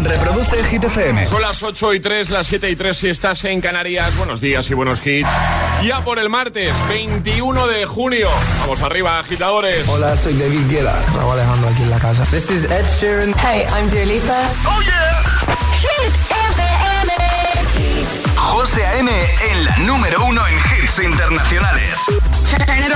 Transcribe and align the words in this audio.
Reproduce 0.00 0.62
Hit 0.64 0.84
FM. 0.84 1.26
Son 1.26 1.42
las 1.42 1.62
8 1.62 1.94
y 1.94 2.00
3, 2.00 2.30
las 2.30 2.46
7 2.46 2.70
y 2.70 2.76
3 2.76 2.96
si 2.96 3.08
estás 3.08 3.44
en 3.44 3.60
Canarias. 3.60 4.16
Buenos 4.16 4.40
días 4.40 4.70
y 4.70 4.74
buenos 4.74 5.04
hits. 5.04 5.28
Ya 5.82 6.04
por 6.04 6.18
el 6.18 6.28
martes, 6.28 6.74
21 6.88 7.66
de 7.66 7.84
junio. 7.84 8.28
Vamos 8.60 8.80
arriba, 8.82 9.18
agitadores. 9.18 9.88
Hola, 9.88 10.16
soy 10.16 10.34
David 10.34 10.68
Guetta. 10.68 11.02
Raúl 11.14 11.32
Alejandro 11.32 11.68
aquí 11.70 11.82
en 11.82 11.90
la 11.90 11.98
casa. 11.98 12.24
This 12.30 12.50
is 12.50 12.64
Ed 12.64 12.86
Sheeran. 13.00 13.34
Hey, 13.38 13.66
I'm 13.76 13.88
Dua 13.88 14.04
Lipa. 14.04 14.50
¡Oh, 14.66 14.80
yeah! 14.82 15.20
Hit 15.80 16.12
FM. 16.30 17.12
José 18.36 18.86
A.M. 18.86 19.10
en 19.50 19.64
la 19.64 19.76
número 19.78 20.24
uno 20.24 20.40
en 20.46 20.58
hits 20.58 20.98
internacionales. 21.00 21.98
Turn 22.48 22.78
it 22.78 22.92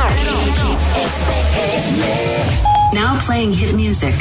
on. 2.66 2.71
Now 2.92 3.18
playing 3.26 3.52
hit 3.52 3.74
music. 3.74 4.14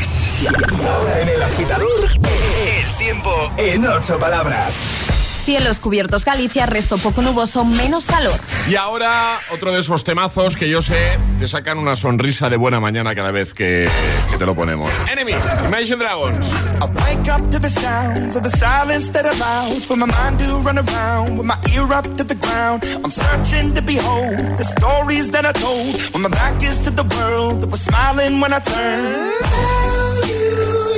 Ahora 0.88 1.22
en 1.22 1.28
el 1.28 1.44
agitador, 1.44 2.10
el 2.14 2.98
tiempo 2.98 3.52
en 3.58 3.86
ocho 3.86 4.18
palabras. 4.18 5.11
Cielos 5.44 5.80
cubiertos 5.80 6.24
Galicia, 6.24 6.66
resto 6.66 6.98
poco 6.98 7.22
nuboso, 7.22 7.66
menos 7.66 8.06
calor. 8.06 8.40
Y 8.70 8.76
ahora, 8.76 9.40
otro 9.52 9.72
de 9.74 9.80
esos 9.80 10.04
temazos 10.04 10.56
que 10.56 10.70
yo 10.70 10.82
sé 10.82 11.20
te 11.40 11.48
sacan 11.48 11.78
una 11.78 11.96
sonrisa 11.96 12.50
de 12.50 12.58
buena 12.58 12.80
mañana 12.80 13.16
cada 13.16 13.32
vez 13.32 13.54
que, 13.54 13.90
que 14.30 14.38
te 14.38 14.46
lo 14.46 14.54
ponemos. 14.56 14.92
Enemy, 15.12 15.34
Imagine 15.66 15.98
Dragons. 15.98 16.54
I 16.54 16.86
wake 16.86 17.28
up 17.30 17.50
to 17.52 17.60
the 17.60 17.70
sounds 17.70 18.36
of 18.36 18.44
the 18.44 18.50
silence 18.58 19.10
that 19.12 19.26
allows 19.26 19.84
for 19.84 19.96
my 19.98 20.06
mind 20.06 20.38
to 20.40 20.58
run 20.64 20.78
around 20.78 21.38
with 21.38 21.48
my 21.48 21.58
ear 21.74 21.92
up 21.92 22.06
to 22.18 22.24
the 22.24 22.36
ground. 22.36 22.84
I'm 23.04 23.12
searching 23.12 23.74
to 23.74 23.82
behold 23.82 24.58
the 24.58 24.64
stories 24.64 25.30
that 25.32 25.46
I 25.46 25.52
told 25.54 26.00
when 26.14 26.22
my 26.24 26.30
back 26.30 26.62
is 26.64 26.80
to 26.82 26.92
the 26.92 27.04
world 27.18 27.62
that 27.62 27.70
was 27.72 27.82
smiling 27.82 28.40
when 28.40 28.54
I 28.54 28.60
turned. 28.60 29.34
Tell 29.44 30.28
you 30.28 30.36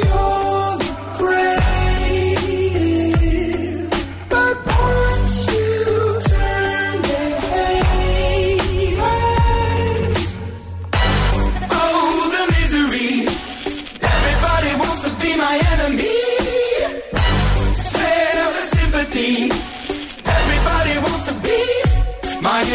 you're 0.04 0.78
the 0.78 0.92
greatest, 1.18 1.63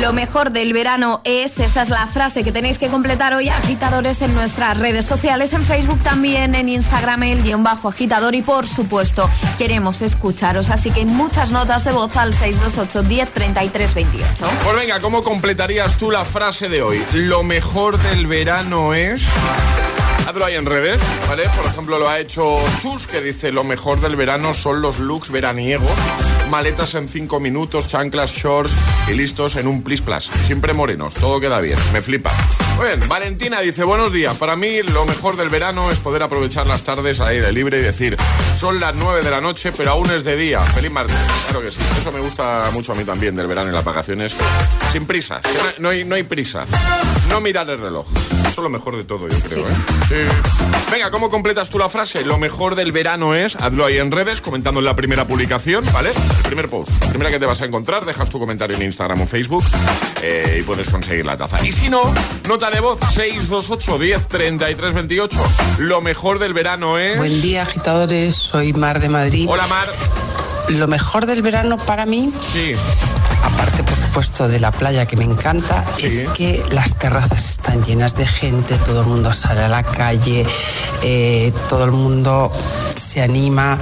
Lo 0.00 0.12
mejor 0.12 0.50
del 0.50 0.72
verano 0.72 1.20
es, 1.24 1.58
esta 1.58 1.82
es 1.82 1.88
la 1.88 2.06
frase 2.06 2.42
que 2.42 2.52
tenéis 2.52 2.78
que 2.78 2.88
completar 2.88 3.32
hoy, 3.32 3.48
agitadores, 3.48 4.22
en 4.22 4.34
nuestras 4.34 4.78
redes 4.78 5.04
sociales, 5.04 5.52
en 5.52 5.64
Facebook 5.64 6.02
también, 6.02 6.54
en 6.54 6.68
Instagram, 6.68 7.22
el 7.22 7.42
guion 7.42 7.62
bajo 7.62 7.88
agitador 7.88 8.34
y 8.34 8.42
por 8.42 8.66
supuesto 8.66 9.30
queremos 9.56 10.02
escucharos, 10.02 10.70
así 10.70 10.90
que 10.90 11.06
muchas 11.06 11.52
notas 11.52 11.84
de 11.84 11.92
voz 11.92 12.16
al 12.16 12.32
628 12.32 13.02
10 13.02 13.32
33 13.32 13.94
28. 13.94 14.46
Pues 14.64 14.76
venga, 14.76 15.00
¿cómo 15.00 15.22
completarías 15.22 15.96
tú 15.96 16.10
la 16.10 16.24
frase 16.24 16.68
de 16.68 16.82
hoy? 16.82 17.04
Lo 17.12 17.44
mejor 17.44 17.98
del 17.98 18.26
verano 18.26 18.94
es... 18.94 19.24
Hazlo 20.26 20.46
ahí 20.46 20.54
en 20.54 20.64
redes, 20.64 21.02
¿vale? 21.28 21.44
Por 21.54 21.66
ejemplo, 21.66 21.98
lo 21.98 22.08
ha 22.08 22.18
hecho 22.18 22.56
Chus, 22.80 23.06
que 23.06 23.20
dice, 23.20 23.52
lo 23.52 23.62
mejor 23.62 24.00
del 24.00 24.16
verano 24.16 24.54
son 24.54 24.80
los 24.80 24.98
looks 24.98 25.30
veraniegos, 25.30 25.90
maletas 26.50 26.94
en 26.94 27.08
5 27.08 27.40
minutos, 27.40 27.88
chanclas, 27.88 28.32
shorts 28.32 28.74
y 29.08 29.14
listos 29.14 29.56
en 29.56 29.66
un 29.66 29.82
plis 29.82 30.00
plas. 30.00 30.30
Siempre 30.46 30.74
morenos, 30.74 31.14
todo 31.14 31.40
queda 31.40 31.60
bien, 31.60 31.78
me 31.92 32.02
flipa. 32.02 32.32
Muy 32.76 32.86
bien, 32.86 33.08
Valentina 33.08 33.60
dice, 33.60 33.84
buenos 33.84 34.12
días, 34.12 34.34
para 34.36 34.56
mí 34.56 34.82
lo 34.82 35.04
mejor 35.06 35.36
del 35.36 35.48
verano 35.48 35.90
es 35.90 36.00
poder 36.00 36.22
aprovechar 36.22 36.66
las 36.66 36.82
tardes 36.82 37.20
al 37.20 37.28
aire 37.28 37.52
libre 37.52 37.78
y 37.78 37.82
decir, 37.82 38.16
son 38.56 38.80
las 38.80 38.94
9 38.94 39.22
de 39.22 39.30
la 39.30 39.40
noche, 39.40 39.72
pero 39.72 39.92
aún 39.92 40.10
es 40.10 40.24
de 40.24 40.36
día. 40.36 40.60
Feliz 40.60 40.90
martes. 40.90 41.16
Claro 41.48 41.62
que 41.62 41.70
sí, 41.70 41.80
eso 41.98 42.12
me 42.12 42.20
gusta 42.20 42.70
mucho 42.72 42.92
a 42.92 42.94
mí 42.94 43.04
también 43.04 43.34
del 43.34 43.46
verano 43.46 43.70
y 43.70 43.72
las 43.72 43.84
vacaciones. 43.84 44.36
Sin 44.92 45.06
prisa, 45.06 45.40
no 45.78 45.90
hay, 45.90 46.04
no 46.04 46.14
hay 46.14 46.24
prisa. 46.24 46.66
No 47.28 47.40
mirar 47.40 47.68
el 47.70 47.80
reloj. 47.80 48.06
Eso 48.54 48.60
es 48.60 48.66
lo 48.66 48.70
mejor 48.70 48.96
de 48.96 49.02
todo, 49.02 49.28
yo 49.28 49.40
creo, 49.40 49.66
¿eh? 49.68 49.72
Sí. 50.08 50.14
Venga, 50.92 51.10
¿cómo 51.10 51.28
completas 51.28 51.70
tú 51.70 51.76
la 51.80 51.88
frase? 51.88 52.24
Lo 52.24 52.38
mejor 52.38 52.76
del 52.76 52.92
verano 52.92 53.34
es, 53.34 53.56
hazlo 53.56 53.84
ahí 53.84 53.98
en 53.98 54.12
redes, 54.12 54.40
comentando 54.40 54.78
en 54.78 54.86
la 54.86 54.94
primera 54.94 55.26
publicación, 55.26 55.84
¿vale? 55.92 56.10
El 56.10 56.42
primer 56.44 56.68
post, 56.68 56.92
la 57.00 57.08
primera 57.08 57.32
que 57.32 57.40
te 57.40 57.46
vas 57.46 57.60
a 57.62 57.64
encontrar, 57.64 58.04
dejas 58.04 58.30
tu 58.30 58.38
comentario 58.38 58.76
en 58.76 58.82
Instagram 58.84 59.22
o 59.22 59.26
Facebook 59.26 59.64
eh, 60.22 60.58
y 60.60 60.62
puedes 60.62 60.88
conseguir 60.88 61.26
la 61.26 61.36
taza. 61.36 61.66
Y 61.66 61.72
si 61.72 61.88
no, 61.88 62.14
nota 62.48 62.70
de 62.70 62.78
voz 62.78 63.00
628 63.12 63.98
10 63.98 64.28
33 64.28 64.94
28. 64.94 65.38
Lo 65.78 66.00
mejor 66.00 66.38
del 66.38 66.54
verano 66.54 66.96
es. 66.96 67.16
Buen 67.16 67.42
día, 67.42 67.62
agitadores. 67.62 68.36
Soy 68.36 68.72
Mar 68.72 69.00
de 69.00 69.08
Madrid. 69.08 69.48
Hola, 69.50 69.66
Mar. 69.66 69.90
Lo 70.68 70.86
mejor 70.86 71.26
del 71.26 71.42
verano 71.42 71.76
para 71.76 72.06
mí, 72.06 72.32
Sí. 72.52 72.76
Aparte 73.44 73.82
por 73.84 73.96
supuesto 73.96 74.48
de 74.48 74.58
la 74.60 74.70
playa 74.72 75.06
que 75.06 75.16
me 75.16 75.24
encanta, 75.24 75.84
Sí. 75.96 76.06
es 76.06 76.28
que 76.30 76.62
las 76.70 76.94
terrazas 76.94 77.44
están 77.44 77.82
llenas 77.84 78.16
de 78.16 78.26
gente, 78.26 78.76
todo 78.78 79.00
el 79.00 79.06
mundo 79.06 79.32
sale 79.32 79.60
a 79.62 79.68
la 79.68 79.82
calle, 79.82 80.46
eh, 81.02 81.52
todo 81.68 81.84
el 81.84 81.92
mundo 81.92 82.50
se 82.96 83.22
anima 83.22 83.78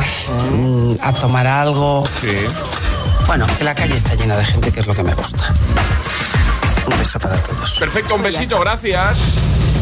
mm, 0.52 0.94
a 1.02 1.12
tomar 1.12 1.46
algo. 1.46 2.04
Sí. 2.20 2.28
Bueno, 3.26 3.46
que 3.56 3.64
la 3.64 3.74
calle 3.74 3.94
está 3.94 4.14
llena 4.14 4.36
de 4.36 4.44
gente, 4.44 4.72
que 4.72 4.80
es 4.80 4.86
lo 4.86 4.94
que 4.94 5.02
me 5.02 5.14
gusta. 5.14 5.54
hermosa 6.86 7.18
para 7.20 7.36
todos. 7.36 7.78
Perfecto, 7.78 8.16
un 8.16 8.22
besito, 8.22 8.58
gracias. 8.60 9.18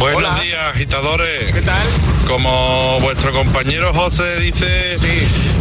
Buenos 0.00 0.22
Hola. 0.32 0.40
días, 0.42 0.60
agitadores. 0.74 1.54
¿Qué 1.54 1.60
tal? 1.60 1.86
Como 2.26 2.98
vuestro 3.00 3.32
compañero 3.34 3.92
José 3.92 4.40
dice 4.40 4.96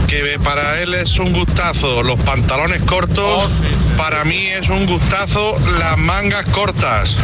que 0.08 0.40
para 0.42 0.80
él 0.82 0.94
es 0.94 1.18
un 1.20 1.34
gustazo 1.34 2.04
los 2.04 2.18
pantalones 2.22 2.82
cortos, 2.84 3.44
Oh, 3.46 3.50
sí, 3.50 3.66
sí, 3.68 3.90
para 3.98 4.24
mí 4.24 4.48
es 4.48 4.70
un 4.70 4.86
gustazo 4.86 5.60
las 5.78 5.98
mangas 5.98 6.48
cortas. 6.50 7.18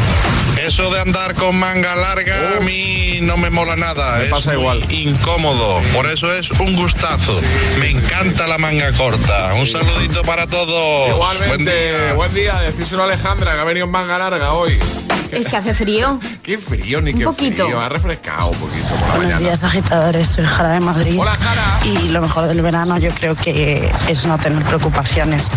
Eso 0.61 0.91
de 0.93 0.99
andar 0.99 1.35
con 1.35 1.55
manga 1.57 1.95
larga 1.95 2.57
a 2.57 2.59
mí 2.59 3.19
no 3.21 3.37
me 3.37 3.49
mola 3.49 3.77
nada. 3.77 4.15
Oh. 4.15 4.17
Me 4.17 4.23
es 4.25 4.29
pasa 4.31 4.53
igual. 4.53 4.83
Incómodo. 4.91 5.81
Por 5.93 6.07
eso 6.07 6.33
es 6.33 6.51
un 6.51 6.75
gustazo. 6.75 7.39
me 7.79 7.91
encanta 7.91 8.45
la 8.45 8.57
manga 8.57 8.91
corta. 8.91 9.53
Un 9.53 9.65
saludito 9.67 10.21
para 10.23 10.47
todos. 10.47 11.09
Igualmente, 11.11 11.47
Buen 11.47 11.65
día. 11.65 12.13
buen 12.15 12.33
día. 12.33 12.55
Decíselo 12.59 13.03
a 13.03 13.05
Alejandra, 13.05 13.53
que 13.53 13.59
ha 13.61 13.63
venido 13.63 13.85
en 13.85 13.91
manga 13.93 14.17
larga 14.17 14.51
hoy. 14.51 14.77
Es 15.31 15.47
que 15.47 15.57
hace 15.57 15.73
frío. 15.73 16.19
Qué 16.43 16.57
frío, 16.57 17.01
ni 17.01 17.11
Un 17.11 17.19
qué 17.19 17.25
poquito. 17.25 17.65
frío. 17.65 17.79
Ha 17.81 17.89
refrescado 17.89 18.47
un 18.49 18.57
poquito 18.57 18.87
por 18.87 18.99
la 18.99 19.05
Buenos 19.07 19.23
mañana. 19.25 19.39
días 19.39 19.63
agitadores, 19.63 20.27
soy 20.29 20.45
Jara 20.45 20.69
de 20.73 20.79
Madrid. 20.79 21.17
Hola, 21.19 21.35
Jara. 21.39 21.79
Y 21.83 22.09
lo 22.09 22.21
mejor 22.21 22.47
del 22.47 22.61
verano 22.61 22.97
yo 22.97 23.09
creo 23.11 23.35
que 23.35 23.91
es 24.07 24.25
no 24.25 24.37
tener 24.37 24.63
preocupaciones, 24.63 25.47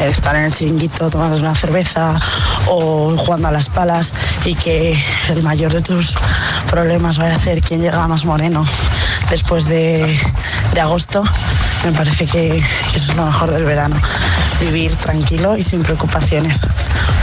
eh, 0.00 0.08
estar 0.10 0.36
en 0.36 0.44
el 0.44 0.52
chiringuito 0.52 1.10
tomando 1.10 1.36
una 1.38 1.54
cerveza 1.54 2.14
o 2.68 3.14
jugando 3.18 3.48
a 3.48 3.50
las 3.52 3.68
palas 3.68 4.12
y 4.44 4.54
que 4.54 5.02
el 5.28 5.42
mayor 5.42 5.72
de 5.72 5.82
tus 5.82 6.14
problemas 6.70 7.18
vaya 7.18 7.34
a 7.34 7.38
ser 7.38 7.60
quién 7.62 7.80
llega 7.80 8.06
más 8.06 8.24
moreno 8.24 8.64
después 9.30 9.64
de, 9.66 10.18
de 10.74 10.80
agosto. 10.80 11.24
Me 11.84 11.92
parece 11.92 12.26
que 12.26 12.56
eso 12.94 13.12
es 13.12 13.16
lo 13.16 13.26
mejor 13.26 13.50
del 13.50 13.64
verano, 13.64 13.96
vivir 14.60 14.94
tranquilo 14.96 15.56
y 15.56 15.62
sin 15.62 15.82
preocupaciones. 15.82 16.58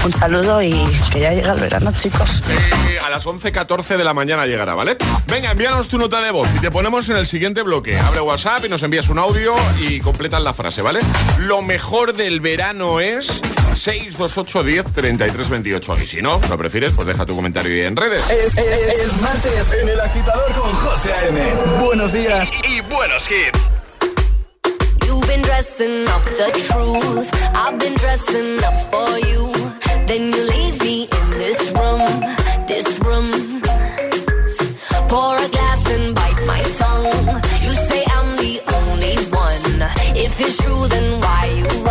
Un 0.03 0.11
saludo 0.13 0.61
y 0.63 0.71
que 1.11 1.19
ya 1.19 1.31
llega 1.31 1.53
el 1.53 1.59
verano, 1.59 1.91
chicos. 1.95 2.41
Eh, 2.49 2.99
a 3.05 3.09
las 3.09 3.25
11.14 3.27 3.97
de 3.97 4.03
la 4.03 4.13
mañana 4.15 4.47
llegará, 4.47 4.73
¿vale? 4.73 4.97
Venga, 5.27 5.51
envíanos 5.51 5.89
tu 5.89 5.99
nota 5.99 6.19
de 6.21 6.31
voz 6.31 6.49
y 6.55 6.59
te 6.59 6.71
ponemos 6.71 7.07
en 7.09 7.17
el 7.17 7.27
siguiente 7.27 7.61
bloque. 7.61 7.97
Abre 7.99 8.19
WhatsApp 8.21 8.65
y 8.65 8.69
nos 8.69 8.81
envías 8.81 9.09
un 9.09 9.19
audio 9.19 9.53
y 9.79 9.99
completas 9.99 10.41
la 10.41 10.53
frase, 10.53 10.81
¿vale? 10.81 11.01
Lo 11.39 11.61
mejor 11.61 12.13
del 12.13 12.41
verano 12.41 12.99
es 12.99 13.41
628 13.75 14.63
10 14.63 14.85
33 14.91 15.49
28. 15.49 15.97
Y 16.01 16.05
si 16.07 16.21
no, 16.21 16.41
lo 16.49 16.57
prefieres, 16.57 16.93
pues 16.95 17.07
deja 17.07 17.25
tu 17.27 17.35
comentario 17.35 17.71
ahí 17.71 17.81
en 17.81 17.95
redes. 17.95 18.27
Es, 18.29 18.57
es- 18.57 18.99
es 19.01 19.21
martes 19.21 19.71
en 19.81 19.87
el 19.89 19.99
agitador 19.99 20.51
con 20.53 20.71
José 20.73 21.13
A.M. 21.13 21.41
Buenos 21.85 22.11
días 22.11 22.49
y, 22.67 22.81
buenos 22.81 23.23
hits. 23.29 23.59
You've 25.05 25.27
been 25.27 25.41
dressing 25.43 26.07
up 26.07 26.23
the 26.37 26.51
truth. 26.67 27.29
I've 27.53 27.77
been 27.77 27.93
dressing 27.95 28.57
up 28.63 28.73
for 28.89 29.19
you. 29.19 29.50
Then 30.11 30.33
you 30.33 30.43
leave 30.43 30.77
me 30.83 31.03
in 31.03 31.29
this 31.39 31.71
room, 31.71 32.03
this 32.67 32.99
room. 32.99 33.29
Pour 35.07 35.37
a 35.37 35.47
glass 35.55 35.89
and 35.89 36.13
bite 36.13 36.45
my 36.45 36.61
tongue. 36.81 37.27
You 37.63 37.71
say 37.87 38.03
I'm 38.17 38.29
the 38.43 38.55
only 38.77 39.15
one. 39.45 39.81
If 40.25 40.41
it's 40.41 40.57
true, 40.61 40.85
then 40.89 41.21
why 41.21 41.45
you 41.59 41.65
run 41.85 41.90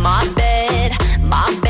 my 0.00 0.26
bed, 0.34 0.92
my 1.20 1.60
bed. 1.62 1.69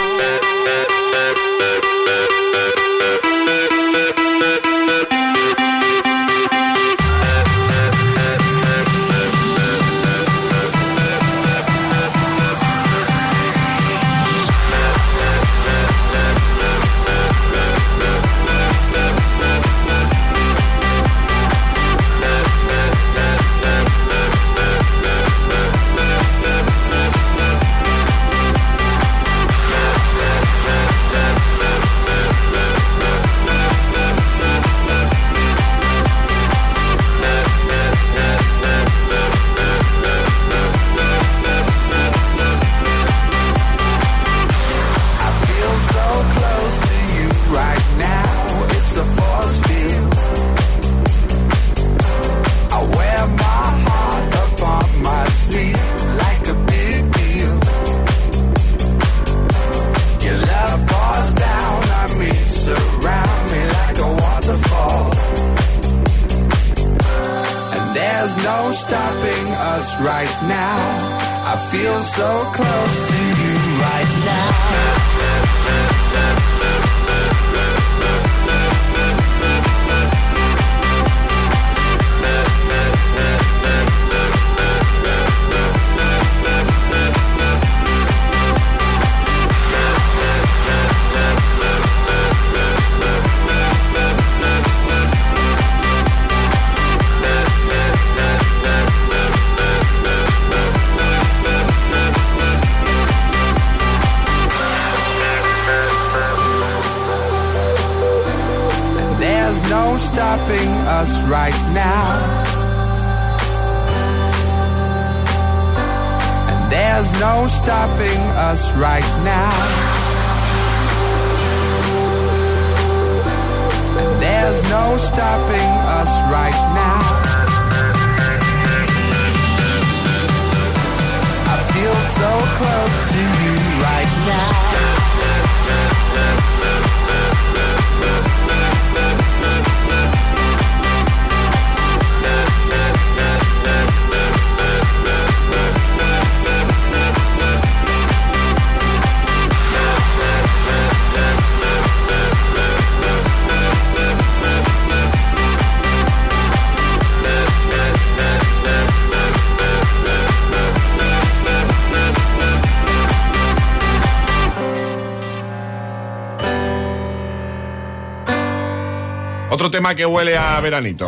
Tema 169.69 169.93
que 169.93 170.05
huele 170.05 170.37
a 170.37 170.59
veranito. 170.61 171.07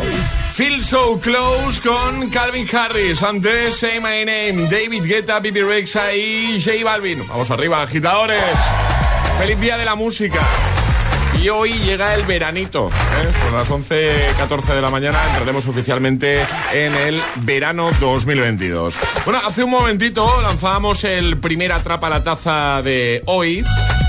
Feel 0.52 0.84
So 0.84 1.18
Close 1.18 1.80
con 1.80 2.30
Calvin 2.30 2.68
Harris. 2.72 3.22
Antes, 3.22 3.76
Say 3.76 3.98
My 3.98 4.24
Name, 4.24 4.68
David 4.70 5.04
Guetta, 5.04 5.40
Bibi 5.40 5.62
Rexa 5.62 6.14
y 6.14 6.62
J 6.62 6.84
Balvin. 6.84 7.26
Vamos 7.26 7.50
arriba, 7.50 7.82
agitadores. 7.82 8.58
Feliz 9.38 9.58
día 9.58 9.76
de 9.76 9.84
la 9.84 9.96
música. 9.96 10.40
Y 11.42 11.48
hoy 11.48 11.72
llega 11.72 12.14
el 12.14 12.22
veranito. 12.24 12.88
¿eh? 12.88 13.32
Son 13.42 13.54
las 13.54 13.68
11.14 13.68 14.74
de 14.74 14.80
la 14.80 14.90
mañana. 14.90 15.18
Entraremos 15.30 15.66
oficialmente 15.66 16.46
en 16.72 16.94
el 16.94 17.20
verano 17.42 17.90
2022. 18.00 18.96
Bueno, 19.24 19.40
hace 19.44 19.64
un 19.64 19.70
momentito 19.70 20.40
lanzábamos 20.40 21.04
el 21.04 21.38
primer 21.38 21.72
Atrapa 21.72 22.08
la 22.08 22.22
Taza 22.22 22.80
de 22.82 23.22
hoy. 23.26 23.64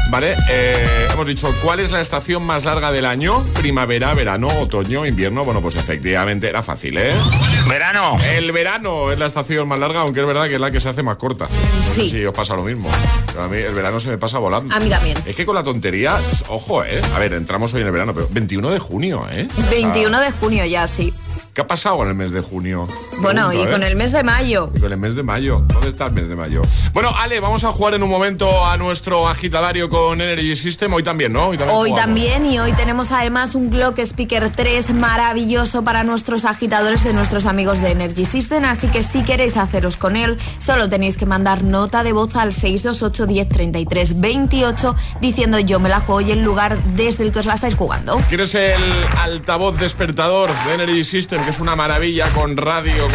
Vale, 0.09 0.35
eh, 0.49 1.07
hemos 1.11 1.25
dicho, 1.25 1.53
¿cuál 1.63 1.79
es 1.79 1.91
la 1.91 1.99
estación 1.99 2.43
más 2.43 2.65
larga 2.65 2.91
del 2.91 3.05
año? 3.05 3.43
Primavera, 3.59 4.13
verano, 4.13 4.47
otoño, 4.47 5.05
invierno. 5.05 5.43
Bueno, 5.43 5.61
pues 5.61 5.75
efectivamente 5.75 6.47
era 6.47 6.61
fácil, 6.61 6.97
¿eh? 6.97 7.11
Verano. 7.67 8.17
El 8.23 8.51
verano 8.51 9.11
es 9.11 9.19
la 9.19 9.25
estación 9.25 9.67
más 9.67 9.79
larga, 9.79 10.01
aunque 10.01 10.21
es 10.21 10.27
verdad 10.27 10.47
que 10.47 10.55
es 10.55 10.61
la 10.61 10.71
que 10.71 10.79
se 10.79 10.89
hace 10.89 11.03
más 11.03 11.17
corta. 11.17 11.47
Sí. 11.93 12.09
Sí, 12.09 12.23
os 12.23 12.33
pasa 12.33 12.55
lo 12.55 12.63
mismo. 12.63 12.89
a 13.39 13.47
mí 13.47 13.57
el 13.57 13.73
verano 13.73 13.99
se 13.99 14.09
me 14.09 14.17
pasa 14.17 14.37
volando. 14.37 14.73
A 14.73 14.79
mí 14.79 14.89
también. 14.89 15.17
Es 15.25 15.35
que 15.35 15.45
con 15.45 15.55
la 15.55 15.63
tontería, 15.63 16.17
ojo, 16.49 16.83
¿eh? 16.83 17.01
A 17.15 17.19
ver, 17.19 17.33
entramos 17.33 17.73
hoy 17.73 17.81
en 17.81 17.87
el 17.87 17.91
verano, 17.91 18.13
pero 18.13 18.27
21 18.31 18.69
de 18.69 18.79
junio, 18.79 19.25
¿eh? 19.31 19.47
21 19.71 20.19
de 20.19 20.31
junio 20.31 20.65
ya, 20.65 20.87
sí. 20.87 21.13
¿Qué 21.55 21.61
ha 21.61 21.67
pasado 21.67 21.95
con 21.95 22.09
el 22.09 22.15
mes 22.15 22.33
de 22.33 22.41
junio? 22.41 22.85
Bueno, 23.19 23.53
y 23.53 23.65
con 23.67 23.81
¿eh? 23.81 23.87
el 23.87 23.95
mes 23.95 24.11
de 24.11 24.23
mayo. 24.23 24.69
Y 24.75 24.81
con 24.81 24.91
el 24.91 24.97
mes 24.97 25.15
de 25.15 25.23
mayo. 25.23 25.63
¿Dónde 25.69 25.87
está 25.87 26.07
el 26.07 26.11
mes 26.11 26.27
de 26.27 26.35
mayo? 26.35 26.61
Bueno, 26.91 27.11
Ale, 27.17 27.39
vamos 27.39 27.63
a 27.63 27.69
jugar 27.69 27.93
en 27.93 28.03
un 28.03 28.09
momento 28.09 28.65
a 28.65 28.75
nuestro 28.75 29.29
agitadario 29.29 29.89
con 29.89 30.19
Energy 30.19 30.57
System. 30.57 30.91
Hoy 30.91 31.03
también, 31.03 31.31
¿no? 31.31 31.47
Hoy 31.71 31.93
también, 31.95 32.45
y 32.45 32.59
hoy 32.59 32.73
tenemos 32.73 33.13
además 33.13 33.55
un 33.55 33.69
Glock 33.69 33.99
Speaker 33.99 34.51
3 34.53 34.95
maravilloso 34.95 35.81
para 35.85 36.03
nuestros 36.03 36.43
agitadores 36.43 37.05
de 37.05 37.13
nuestros 37.13 37.45
amigos 37.45 37.81
de 37.81 37.91
Energy 37.91 38.25
System. 38.25 38.65
Así 38.65 38.89
que 38.89 39.01
si 39.01 39.23
queréis 39.23 39.55
haceros 39.55 39.95
con 39.95 40.17
él, 40.17 40.37
solo 40.59 40.89
tenéis 40.89 41.15
que 41.15 41.25
mandar 41.25 41.63
nota 41.63 42.03
de 42.03 42.11
voz 42.11 42.35
al 42.35 42.51
628 42.51 43.27
10 43.27 44.19
28 44.19 44.95
diciendo 45.21 45.59
yo 45.59 45.79
me 45.79 45.87
la 45.87 46.01
juego 46.01 46.19
y 46.19 46.33
el 46.33 46.41
lugar 46.41 46.77
desde 46.97 47.23
el 47.23 47.31
que 47.31 47.39
os 47.39 47.45
la 47.45 47.53
estáis 47.53 47.75
jugando. 47.75 48.17
¿Quieres 48.27 48.53
el 48.55 48.81
altavoz 49.19 49.79
despertador 49.79 50.51
de 50.65 50.73
Energy 50.73 51.05
System? 51.05 51.44
Que 51.45 51.51
es 51.51 51.59
una 51.59 51.75
maravilla 51.75 52.27
con 52.31 52.57
radio, 52.57 53.07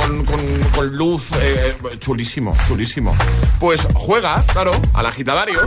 con, 0.75 0.97
luz, 0.97 1.33
eh, 1.41 1.75
chulísimo, 1.99 2.57
chulísimo. 2.67 3.17
Pues 3.59 3.87
juega, 3.95 4.45
claro, 4.53 4.73
al 4.95 5.07
agitadario. 5.07 5.59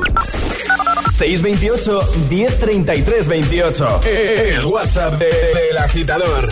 628 1.14 2.10
1033 2.30 3.28
28. 3.28 4.02
El 4.06 4.66
WhatsApp 4.66 5.20
del 5.20 5.78
agitador. 5.78 6.48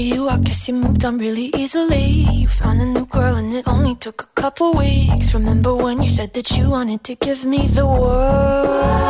you, 0.00 0.28
I 0.28 0.38
guess 0.38 0.66
you 0.66 0.74
moved 0.74 1.04
on 1.04 1.18
really 1.18 1.50
easily. 1.54 2.26
You 2.32 2.48
found 2.48 2.80
a 2.80 2.86
new 2.86 3.06
girl 3.06 3.36
and 3.36 3.52
it 3.52 3.68
only 3.68 3.94
took 3.96 4.22
a 4.22 4.40
couple 4.40 4.72
weeks. 4.72 5.34
Remember 5.34 5.74
when 5.74 6.02
you 6.02 6.08
said 6.08 6.32
that 6.34 6.50
you 6.56 6.70
wanted 6.70 7.04
to 7.04 7.14
give 7.16 7.44
me 7.44 7.66
the 7.66 7.86
world? 7.86 9.09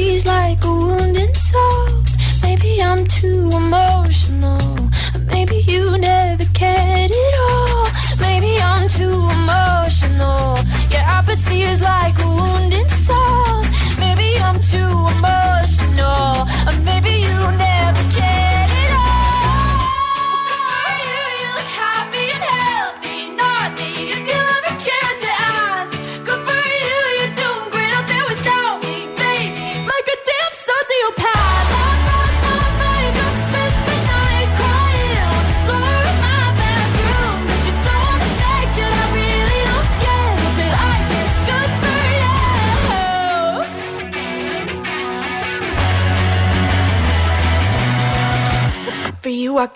bleeds 0.00 0.26
like 0.26 0.64
a 0.64 0.72
wounded 0.72 1.36
soul. 1.36 1.88
Maybe 2.42 2.82
I'm 2.82 3.04
too 3.06 3.50
emotional. 3.52 4.09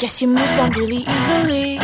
Guess 0.05 0.21
you 0.21 0.29
moved 0.29 0.59
on 0.59 0.71
really 0.73 1.03
easily. 1.09 1.81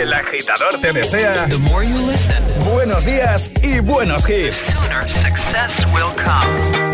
El 0.00 0.12
agitador 0.12 0.80
te 0.80 0.92
desea 0.92 1.48
The 1.48 1.58
more 1.58 1.82
you 1.82 1.98
listen, 2.06 2.36
buenos 2.72 3.04
días 3.04 3.50
y 3.60 3.80
buenos 3.80 4.24
hits. 4.28 4.72
Sooner 4.72 5.08
success 5.08 5.84
will 5.92 6.12
come. 6.14 6.93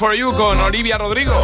For 0.00 0.14
You 0.14 0.32
con 0.32 0.58
Olivia 0.60 0.96
Rodrigo. 0.96 1.34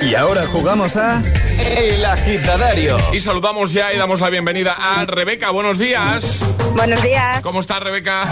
Y 0.00 0.14
ahora 0.14 0.46
jugamos 0.46 0.96
a 0.96 1.20
El 1.58 2.04
Agitadario. 2.04 2.96
Y 3.12 3.18
saludamos 3.18 3.72
ya 3.72 3.92
y 3.92 3.98
damos 3.98 4.20
la 4.20 4.30
bienvenida 4.30 4.76
a 4.78 5.04
Rebeca. 5.06 5.50
Buenos 5.50 5.80
días. 5.80 6.38
Buenos 6.76 7.02
días. 7.02 7.42
¿Cómo 7.42 7.58
estás, 7.58 7.80
Rebeca? 7.82 8.26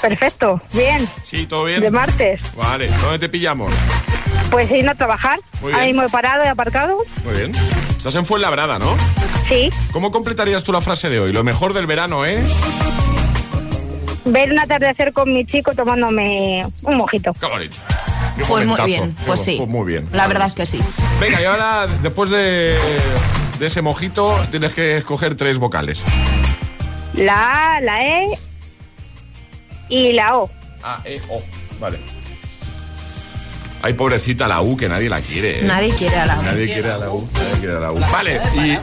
Perfecto, 0.00 0.60
bien. 0.72 1.08
Sí, 1.24 1.48
todo 1.48 1.64
bien. 1.64 1.80
De 1.80 1.90
martes. 1.90 2.40
Vale, 2.54 2.86
¿dónde 3.02 3.18
te 3.18 3.28
pillamos? 3.28 3.74
Pues 4.52 4.70
ir 4.70 4.88
a 4.88 4.94
trabajar. 4.94 5.40
Muy 5.60 5.72
Ahí 5.72 5.86
bien. 5.86 5.96
mismo 5.96 6.02
he 6.04 6.08
parado 6.08 6.44
y 6.44 6.46
aparcado. 6.46 6.98
Muy 7.24 7.34
bien. 7.34 7.52
Estás 7.90 8.14
en 8.14 8.24
Fuenlabrada, 8.24 8.78
¿no? 8.78 8.96
Sí. 9.48 9.68
¿Cómo 9.90 10.12
completarías 10.12 10.62
tú 10.62 10.70
la 10.70 10.80
frase 10.80 11.08
de 11.10 11.18
hoy? 11.18 11.32
Lo 11.32 11.42
mejor 11.42 11.72
del 11.74 11.88
verano 11.88 12.24
es... 12.24 12.46
Ver 14.26 14.52
un 14.52 14.60
atardecer 14.60 15.12
con 15.12 15.32
mi 15.32 15.44
chico 15.44 15.72
tomándome 15.72 16.64
un 16.82 16.96
mojito. 16.96 17.32
Qué 17.40 17.46
bonito. 17.46 17.74
Pues 18.48 18.66
muy 18.66 18.78
bien, 18.84 19.16
pues 19.26 19.40
sí. 19.40 19.60
muy 19.66 19.86
bien. 19.86 20.08
La 20.12 20.26
verdad 20.26 20.48
es 20.48 20.52
que 20.52 20.66
sí. 20.66 20.80
Venga, 21.20 21.40
y 21.40 21.44
ahora, 21.44 21.86
después 22.02 22.30
de, 22.30 22.76
de 23.58 23.66
ese 23.66 23.82
mojito, 23.82 24.38
tienes 24.50 24.72
que 24.72 24.98
escoger 24.98 25.36
tres 25.36 25.58
vocales. 25.58 26.04
La 27.14 27.76
A, 27.76 27.80
la 27.80 28.02
E 28.02 28.38
y 29.88 30.12
la 30.12 30.38
O. 30.38 30.50
A, 30.82 31.00
E, 31.04 31.20
O. 31.30 31.42
Vale. 31.80 31.98
Ay, 33.82 33.94
pobrecita 33.94 34.48
la 34.48 34.62
U, 34.62 34.76
que 34.76 34.88
nadie 34.88 35.08
la 35.08 35.20
quiere. 35.20 35.60
¿eh? 35.60 35.62
Nadie 35.64 35.94
quiere 35.94 36.16
a 36.16 36.26
la 36.26 36.38
U. 36.38 36.42
Nadie 36.42 36.66
quiere 36.66 36.90
a 36.90 36.98
la 36.98 37.10
U. 37.10 37.28
Nadie 37.34 37.58
quiere 37.60 37.76
a 37.76 37.80
la 37.80 37.92
U. 37.92 38.00
Vale, 38.00 38.40
y... 38.56 38.78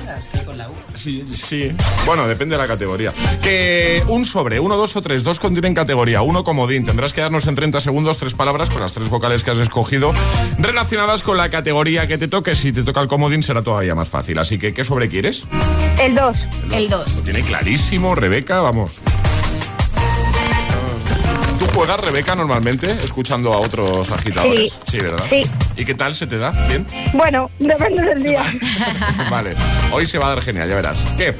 Sí, 0.95 1.25
sí. 1.33 1.71
Bueno, 2.05 2.27
depende 2.27 2.55
de 2.55 2.61
la 2.61 2.67
categoría. 2.67 3.13
Que 3.41 4.03
un 4.07 4.25
sobre, 4.25 4.59
uno, 4.59 4.77
dos 4.77 4.95
o 4.95 5.01
tres, 5.01 5.23
dos 5.23 5.39
contienen 5.39 5.73
categoría, 5.73 6.21
uno 6.21 6.43
comodín. 6.43 6.85
Tendrás 6.85 7.13
que 7.13 7.21
darnos 7.21 7.47
en 7.47 7.55
30 7.55 7.81
segundos 7.81 8.17
tres 8.17 8.33
palabras 8.35 8.69
con 8.69 8.81
las 8.81 8.93
tres 8.93 9.09
vocales 9.09 9.43
que 9.43 9.51
has 9.51 9.57
escogido 9.57 10.13
relacionadas 10.59 11.23
con 11.23 11.37
la 11.37 11.49
categoría 11.49 12.07
que 12.07 12.17
te 12.17 12.27
toque. 12.27 12.55
Si 12.55 12.71
te 12.71 12.83
toca 12.83 13.01
el 13.01 13.07
comodín 13.07 13.43
será 13.43 13.63
todavía 13.63 13.95
más 13.95 14.07
fácil. 14.07 14.37
Así 14.39 14.57
que, 14.57 14.73
¿qué 14.73 14.83
sobre 14.83 15.09
quieres? 15.09 15.47
El 15.99 16.15
2. 16.15 16.37
El 16.71 16.89
2. 16.89 17.15
Lo 17.17 17.21
tiene 17.23 17.41
clarísimo, 17.41 18.15
Rebeca, 18.15 18.61
vamos. 18.61 19.01
¿Tú 21.73 21.79
juegas, 21.79 22.01
Rebeca, 22.01 22.35
normalmente, 22.35 22.91
escuchando 23.03 23.51
a 23.51 23.57
otros 23.57 24.11
agitadores? 24.11 24.77
Sí. 24.85 24.99
¿verdad? 24.99 25.25
Sí. 25.27 25.41
¿Y 25.75 25.85
qué 25.85 25.95
tal 25.95 26.13
se 26.13 26.27
te 26.27 26.37
da? 26.37 26.51
¿Bien? 26.67 26.85
Bueno, 27.13 27.49
depende 27.57 28.03
del 28.03 28.21
día. 28.21 28.43
vale. 29.31 29.55
Hoy 29.91 30.05
se 30.05 30.19
va 30.19 30.27
a 30.27 30.29
dar 30.29 30.41
genial, 30.41 30.69
ya 30.69 30.75
verás. 30.75 31.03
¿Qué? 31.17 31.35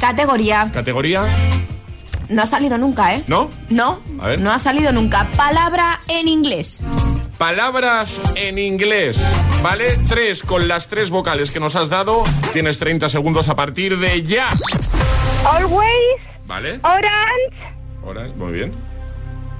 Categoría. 0.00 0.70
¿Categoría? 0.72 1.24
No 2.28 2.42
ha 2.42 2.46
salido 2.46 2.78
nunca, 2.78 3.12
¿eh? 3.16 3.24
¿No? 3.26 3.50
No. 3.70 4.00
A 4.20 4.28
ver. 4.28 4.38
No 4.38 4.52
ha 4.52 4.58
salido 4.60 4.92
nunca. 4.92 5.28
Palabra 5.36 6.00
en 6.06 6.28
inglés. 6.28 6.84
Palabras 7.36 8.20
en 8.36 8.58
inglés, 8.60 9.20
¿vale? 9.64 9.98
Tres 10.08 10.44
con 10.44 10.68
las 10.68 10.86
tres 10.86 11.10
vocales 11.10 11.50
que 11.50 11.58
nos 11.58 11.74
has 11.74 11.90
dado. 11.90 12.22
Tienes 12.52 12.78
30 12.78 13.08
segundos 13.08 13.48
a 13.48 13.56
partir 13.56 13.98
de 13.98 14.22
ya. 14.22 14.48
Always, 15.44 15.90
¿Vale? 16.46 16.78
orange. 16.84 17.74
Ahora, 18.04 18.28
muy 18.36 18.52
bien. 18.52 18.91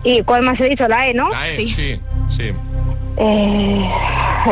¿Y 0.04 0.22
cuál 0.22 0.42
más 0.42 0.58
he 0.60 0.68
dicho? 0.68 0.86
La 0.88 1.06
E, 1.06 1.14
¿no? 1.14 1.28
La 1.30 1.48
E, 1.48 1.50
sí, 1.56 2.00
sí. 2.28 2.52
Eh, 3.16 3.82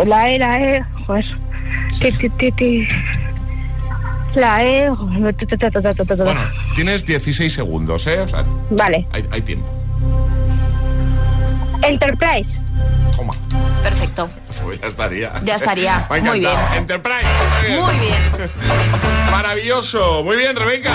la 0.06 0.30
E, 0.30 0.38
la 0.38 0.60
E. 0.60 0.84
Joder. 1.06 1.24
Ti, 1.98 2.12
ti, 2.12 2.28
ti, 2.30 2.52
ti. 2.52 2.88
La 4.34 4.62
E. 4.64 4.90
Bueno, 4.90 6.40
tienes 6.76 7.04
16 7.04 7.52
segundos, 7.52 8.06
¿eh? 8.06 8.20
O 8.20 8.28
sea, 8.28 8.44
Vale. 8.70 9.06
hay, 9.12 9.26
hay 9.32 9.42
tiempo. 9.42 9.66
Enterprise. 11.82 12.48
Toma. 13.16 13.34
Perfecto. 13.82 14.28
Pues 14.62 14.80
ya 14.80 14.86
estaría. 14.86 15.32
Ya 15.44 15.54
estaría. 15.56 16.06
Me 16.10 16.18
ha 16.18 16.22
Muy 16.22 16.38
bien. 16.40 16.58
Enterprise. 16.76 17.26
Muy 17.68 17.68
bien. 17.68 17.80
Muy 17.84 17.94
bien. 17.98 18.50
Maravilloso. 19.30 20.22
Muy 20.22 20.36
bien, 20.36 20.54
Rebeca. 20.54 20.92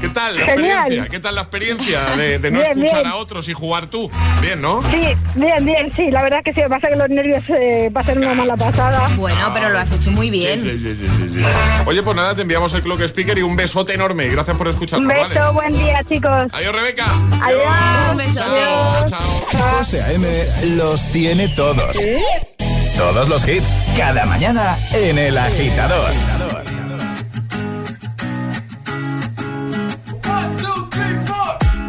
¿Qué 0.00 0.08
tal 0.08 0.36
la 0.36 0.44
Genial. 0.46 0.70
experiencia? 0.78 1.08
¿Qué 1.10 1.18
tal 1.20 1.34
la 1.34 1.40
experiencia 1.42 2.00
de, 2.16 2.38
de 2.38 2.50
no 2.50 2.60
Bien, 2.60 2.70
escuchar 2.72 3.02
bien. 3.02 3.12
a 3.12 3.16
otros 3.16 3.48
y 3.48 3.52
jugar 3.52 3.86
tú? 3.88 4.10
Bien, 4.40 4.60
¿no? 4.60 4.80
Sí, 4.90 5.02
bien, 5.34 5.64
bien, 5.64 5.92
sí. 5.96 6.10
La 6.10 6.22
verdad 6.22 6.38
que 6.44 6.52
sí. 6.54 6.60
Pasa 6.68 6.88
que 6.88 6.96
los 6.96 7.08
nervios 7.08 7.42
eh, 7.48 7.90
va 7.94 8.00
a 8.00 8.04
ser 8.04 8.18
una 8.18 8.34
mala 8.34 8.56
pasada. 8.56 9.08
Bueno, 9.16 9.50
pero 9.52 9.70
lo 9.70 9.78
has 9.78 9.90
hecho 9.92 10.10
muy 10.10 10.30
bien. 10.30 10.60
Sí, 10.60 10.78
sí, 10.78 10.94
sí, 10.94 11.06
sí, 11.06 11.30
sí. 11.30 11.42
Oye, 11.86 12.02
pues 12.02 12.14
nada, 12.16 12.34
te 12.34 12.42
enviamos 12.42 12.72
el 12.74 12.82
Clock 12.82 13.00
Speaker 13.02 13.38
y 13.38 13.42
un 13.42 13.56
besote 13.56 13.94
enorme. 13.94 14.26
Y 14.26 14.30
Gracias 14.30 14.56
por 14.56 14.66
Un 14.68 14.72
escucharnos, 14.72 15.12
beso, 15.12 15.28
¿vale? 15.40 15.50
buen 15.52 15.72
día, 15.74 16.00
chicos. 16.08 16.46
Adiós, 16.52 16.74
Rebeca. 16.74 17.06
Adiós. 17.42 18.10
Un 18.12 18.16
besote. 18.18 19.10
Chao. 19.10 19.78
José 19.78 20.02
A.M. 20.02 20.26
los 20.76 21.10
tiene 21.12 21.48
todos. 21.48 21.96
Todos 22.96 23.28
los 23.28 23.46
hits, 23.46 23.68
cada 23.96 24.26
mañana 24.26 24.76
en 24.92 25.18
El 25.18 25.38
Agitador. 25.38 26.10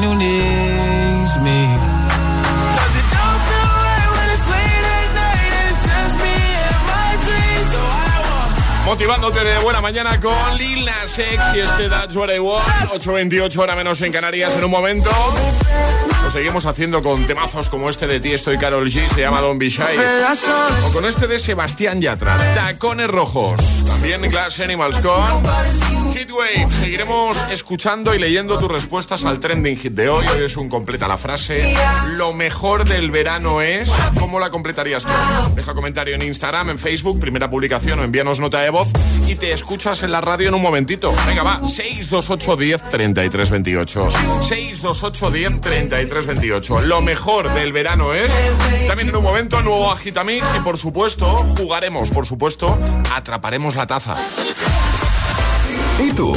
someone 0.00 0.02
who 0.02 0.14
needs 0.18 1.34
me. 1.46 1.60
'Cause 2.76 2.94
it 3.00 3.06
don't 3.16 3.40
feel 3.48 3.70
right 3.88 4.10
when 4.16 4.28
it's 4.34 4.46
late 4.54 4.86
at 4.98 5.08
night 5.22 5.52
and 5.58 5.66
it's 5.70 5.82
just 5.90 6.14
me 6.24 6.36
and 6.68 6.82
my 6.92 7.10
dreams. 7.24 7.68
So 7.74 7.80
I 8.08 8.16
want 8.28 8.50
motivándote 8.86 9.44
de 9.44 9.58
buena 9.60 9.80
mañana 9.80 10.18
con 10.20 10.56
Lil 10.58 10.84
Nas 11.10 11.18
X 11.18 11.40
y 11.54 11.58
este 11.58 11.88
That's 11.88 12.14
What 12.14 12.32
I 12.32 12.38
Want. 12.38 12.64
8.28 12.92 13.58
hora 13.58 13.74
menos 13.74 14.00
en 14.02 14.12
Canarias 14.12 14.54
en 14.56 14.62
un 14.62 14.70
momento. 14.70 15.10
Lo 16.22 16.30
seguimos 16.30 16.66
haciendo 16.66 17.02
con 17.02 17.26
temazos 17.26 17.68
como 17.68 17.90
este 17.90 18.06
de 18.06 18.20
ti 18.20 18.32
estoy 18.32 18.58
Carol 18.58 18.86
G, 18.88 19.08
se 19.08 19.22
llama 19.22 19.40
Don 19.40 19.58
Be 19.58 19.68
O 20.84 20.92
con 20.92 21.04
este 21.04 21.26
de 21.26 21.40
Sebastián 21.40 22.00
Yatra, 22.00 22.36
Tacones 22.54 23.08
Rojos. 23.08 23.84
También 23.86 24.20
Glass 24.22 24.60
Animals 24.60 25.00
con 25.00 25.42
Heatwave. 26.14 26.68
Seguiremos 26.70 27.44
escuchando 27.50 28.14
y 28.14 28.18
leyendo 28.18 28.58
tus 28.58 28.70
respuestas 28.70 29.24
al 29.24 29.40
trending 29.40 29.78
hit 29.78 29.94
de 29.94 30.08
hoy. 30.08 30.24
Hoy 30.28 30.44
es 30.44 30.56
un 30.56 30.68
completa 30.68 31.08
la 31.08 31.16
frase. 31.16 31.74
Lo 32.16 32.32
mejor 32.32 32.84
del 32.84 33.10
verano 33.10 33.62
es. 33.62 33.90
¿Cómo 34.18 34.38
la 34.38 34.50
completarías 34.50 35.04
tú? 35.04 35.12
Deja 35.54 35.74
comentario 35.74 36.14
en 36.14 36.22
Instagram, 36.22 36.70
en 36.70 36.78
Facebook, 36.78 37.18
primera 37.18 37.50
publicación 37.50 37.98
o 37.98 38.04
envíanos 38.04 38.38
nota 38.38 38.60
de 38.60 38.70
voz 38.70 38.88
y 39.26 39.36
te 39.36 39.52
escuchas 39.52 40.02
en 40.02 40.12
la 40.12 40.20
radio 40.20 40.48
en 40.48 40.54
un 40.54 40.62
momentito. 40.62 40.99
Venga, 41.26 41.42
va. 41.42 41.60
628 41.66 42.56
10 42.56 42.82
33 42.90 43.50
28. 43.50 44.08
628 44.42 45.30
10 45.30 45.60
33 45.60 46.26
28. 46.26 46.80
Lo 46.82 47.00
mejor 47.00 47.52
del 47.52 47.72
verano 47.72 48.12
es. 48.12 48.30
También 48.86 49.08
en 49.08 49.16
un 49.16 49.22
momento, 49.22 49.60
nuevo 49.62 49.90
Agitamix 49.90 50.46
y 50.56 50.60
por 50.60 50.76
supuesto, 50.76 51.26
jugaremos, 51.58 52.10
por 52.10 52.26
supuesto, 52.26 52.78
atraparemos 53.14 53.76
la 53.76 53.86
taza. 53.86 54.16
¿Y 56.00 56.12
tú? 56.12 56.36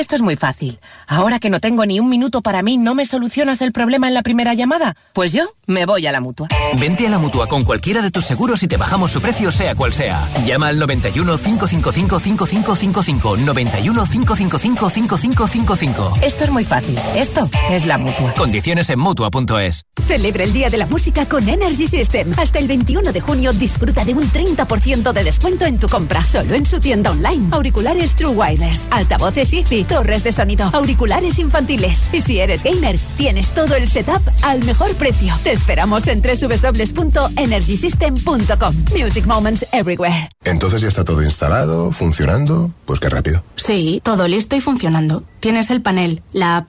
Esto 0.00 0.16
es 0.16 0.22
muy 0.22 0.34
fácil. 0.34 0.78
Ahora 1.06 1.38
que 1.38 1.50
no 1.50 1.60
tengo 1.60 1.84
ni 1.84 2.00
un 2.00 2.08
minuto 2.08 2.40
para 2.40 2.62
mí, 2.62 2.78
¿no 2.78 2.94
me 2.94 3.04
solucionas 3.04 3.60
el 3.60 3.70
problema 3.70 4.08
en 4.08 4.14
la 4.14 4.22
primera 4.22 4.54
llamada? 4.54 4.96
Pues 5.12 5.34
yo 5.34 5.44
me 5.66 5.84
voy 5.84 6.06
a 6.06 6.10
la 6.10 6.22
mutua. 6.22 6.48
Vente 6.78 7.06
a 7.06 7.10
la 7.10 7.18
mutua 7.18 7.46
con 7.48 7.64
cualquiera 7.64 8.00
de 8.00 8.10
tus 8.10 8.24
seguros 8.24 8.62
y 8.62 8.66
te 8.66 8.78
bajamos 8.78 9.10
su 9.10 9.20
precio, 9.20 9.52
sea 9.52 9.74
cual 9.74 9.92
sea. 9.92 10.26
Llama 10.46 10.68
al 10.68 10.78
91 10.78 11.36
555 11.36 12.18
5555. 12.18 13.36
91 13.36 14.06
555 14.06 14.88
5555. 14.88 16.12
Esto 16.22 16.44
es 16.44 16.50
muy 16.50 16.64
fácil. 16.64 16.98
Esto 17.14 17.50
es 17.68 17.84
la 17.84 17.98
mutua. 17.98 18.32
Condiciones 18.32 18.88
en 18.88 19.00
mutua.es. 19.00 19.84
Celebra 20.06 20.44
el 20.44 20.54
Día 20.54 20.70
de 20.70 20.78
la 20.78 20.86
Música 20.86 21.26
con 21.26 21.46
Energy 21.46 21.86
System. 21.86 22.32
Hasta 22.38 22.58
el 22.58 22.68
21 22.68 23.12
de 23.12 23.20
junio 23.20 23.52
disfruta 23.52 24.06
de 24.06 24.14
un 24.14 24.24
30% 24.24 25.12
de 25.12 25.24
descuento 25.24 25.66
en 25.66 25.78
tu 25.78 25.90
compra 25.90 26.24
solo 26.24 26.54
en 26.54 26.64
su 26.64 26.80
tienda 26.80 27.10
online. 27.10 27.48
Auriculares 27.52 28.14
True 28.14 28.34
Wireless, 28.34 28.86
altavoces 28.90 29.52
IFI, 29.52 29.89
torres 29.90 30.24
de 30.24 30.32
sonido, 30.32 30.70
auriculares 30.72 31.38
infantiles. 31.40 32.06
Y 32.14 32.22
si 32.22 32.38
eres 32.38 32.62
gamer, 32.62 32.96
tienes 33.16 33.50
todo 33.50 33.74
el 33.74 33.88
setup 33.88 34.22
al 34.42 34.62
mejor 34.64 34.94
precio. 34.94 35.34
Te 35.42 35.50
esperamos 35.52 36.06
en 36.06 36.22
www.energysystem.com. 36.22 38.74
Music 38.96 39.26
Moments 39.26 39.66
Everywhere. 39.72 40.28
Entonces 40.44 40.82
ya 40.82 40.88
está 40.88 41.02
todo 41.04 41.24
instalado, 41.24 41.90
funcionando. 41.90 42.70
Pues 42.86 43.00
qué 43.00 43.08
rápido. 43.08 43.42
Sí, 43.56 44.00
todo 44.04 44.28
listo 44.28 44.54
y 44.54 44.60
funcionando. 44.60 45.24
Tienes 45.40 45.70
el 45.70 45.82
panel, 45.82 46.22
la 46.32 46.58
app, 46.58 46.68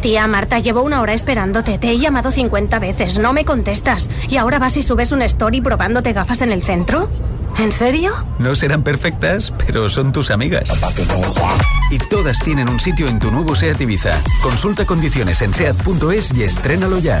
Tía 0.00 0.26
Marta, 0.28 0.58
llevo 0.60 0.82
una 0.82 1.00
hora 1.00 1.12
esperándote. 1.12 1.78
Te 1.78 1.90
he 1.90 1.98
llamado 1.98 2.30
50 2.30 2.78
veces, 2.78 3.18
no 3.18 3.32
me 3.32 3.44
contestas. 3.44 4.08
¿Y 4.28 4.36
ahora 4.36 4.58
vas 4.58 4.76
y 4.76 4.82
subes 4.82 5.12
un 5.12 5.22
story 5.22 5.60
probándote 5.60 6.12
gafas 6.12 6.42
en 6.42 6.52
el 6.52 6.62
centro? 6.62 7.08
¿En 7.58 7.72
serio? 7.72 8.12
No 8.38 8.54
serán 8.54 8.84
perfectas, 8.84 9.52
pero 9.66 9.88
son 9.88 10.12
tus 10.12 10.30
amigas. 10.30 10.70
Y 11.90 11.98
todas 11.98 12.38
tienen 12.40 12.68
un 12.68 12.78
sitio 12.78 13.08
en 13.08 13.18
tu 13.18 13.30
nuevo 13.30 13.56
SEAT 13.56 13.80
Ibiza. 13.80 14.20
Consulta 14.42 14.84
condiciones 14.84 15.42
en 15.42 15.52
SEAT.es 15.52 16.32
y 16.34 16.44
estrénalo 16.44 16.98
ya. 16.98 17.20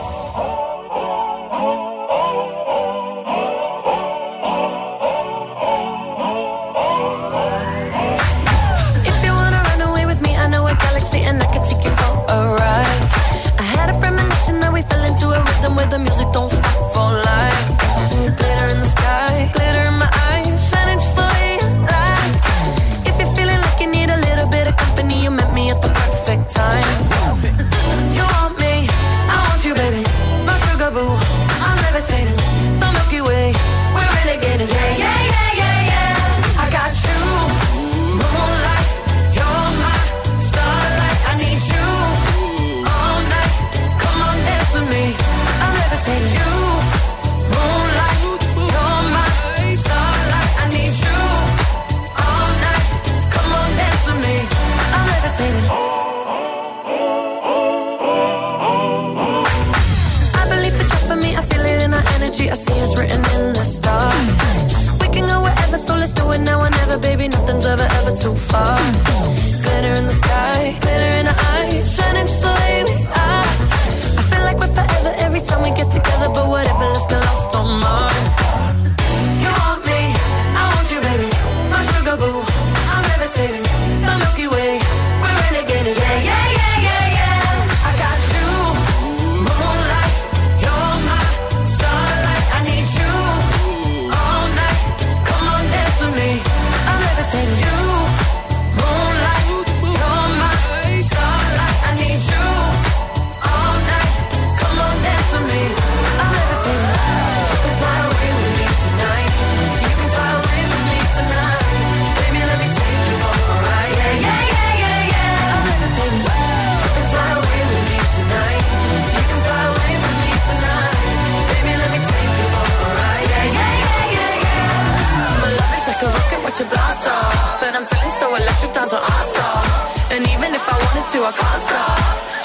But 127.71 127.79
I'm 127.79 127.87
feeling 127.87 128.15
so 128.19 128.27
electric, 128.35 128.73
dance 128.73 128.91
on 128.91 128.99
awesome. 128.99 129.63
And 130.11 130.21
even 130.27 130.51
if 130.51 130.65
I 130.67 130.75
wanted 130.75 131.07
to, 131.07 131.19
I 131.23 131.31
can't 131.31 131.61
stop. 131.63 131.99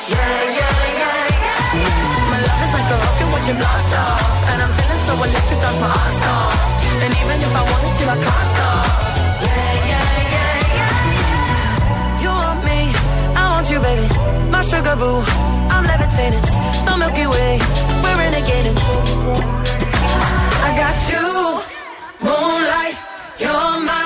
Yeah, 0.07 0.19
yeah, 0.59 0.75
yeah, 1.03 1.43
yeah. 1.43 2.31
My 2.31 2.39
love 2.47 2.63
is 2.63 2.73
like 2.79 2.89
a 2.95 2.97
rocket 3.03 3.29
watching 3.35 3.59
blast 3.59 3.93
off. 3.99 4.23
And 4.55 4.59
I'm 4.63 4.73
feeling 4.79 5.03
so 5.03 5.13
electric, 5.27 5.59
dance 5.59 5.79
my 5.83 5.91
ass 5.91 6.23
off. 6.31 6.55
And 7.03 7.11
even 7.11 7.39
if 7.43 7.53
I 7.59 7.63
wanted 7.67 7.95
to, 7.99 8.05
I 8.07 8.17
can't 8.23 8.49
stop. 8.55 8.87
Yeah, 9.43 9.91
yeah, 9.91 10.07
yeah, 10.35 10.79
yeah. 10.79 12.23
You 12.23 12.31
want 12.31 12.61
me, 12.63 12.81
I 13.35 13.43
want 13.51 13.67
you, 13.67 13.79
baby. 13.83 14.07
My 14.55 14.63
sugar 14.63 14.95
boo, 14.95 15.27
I'm 15.75 15.83
levitating. 15.91 16.45
The 16.87 16.95
Milky 17.03 17.27
Way, 17.27 17.59
we're 17.99 18.17
renegading. 18.23 18.79
I 20.63 20.71
got 20.83 20.97
you, 21.11 21.27
moonlight. 22.23 22.95
You're 23.43 23.81
my. 23.83 24.06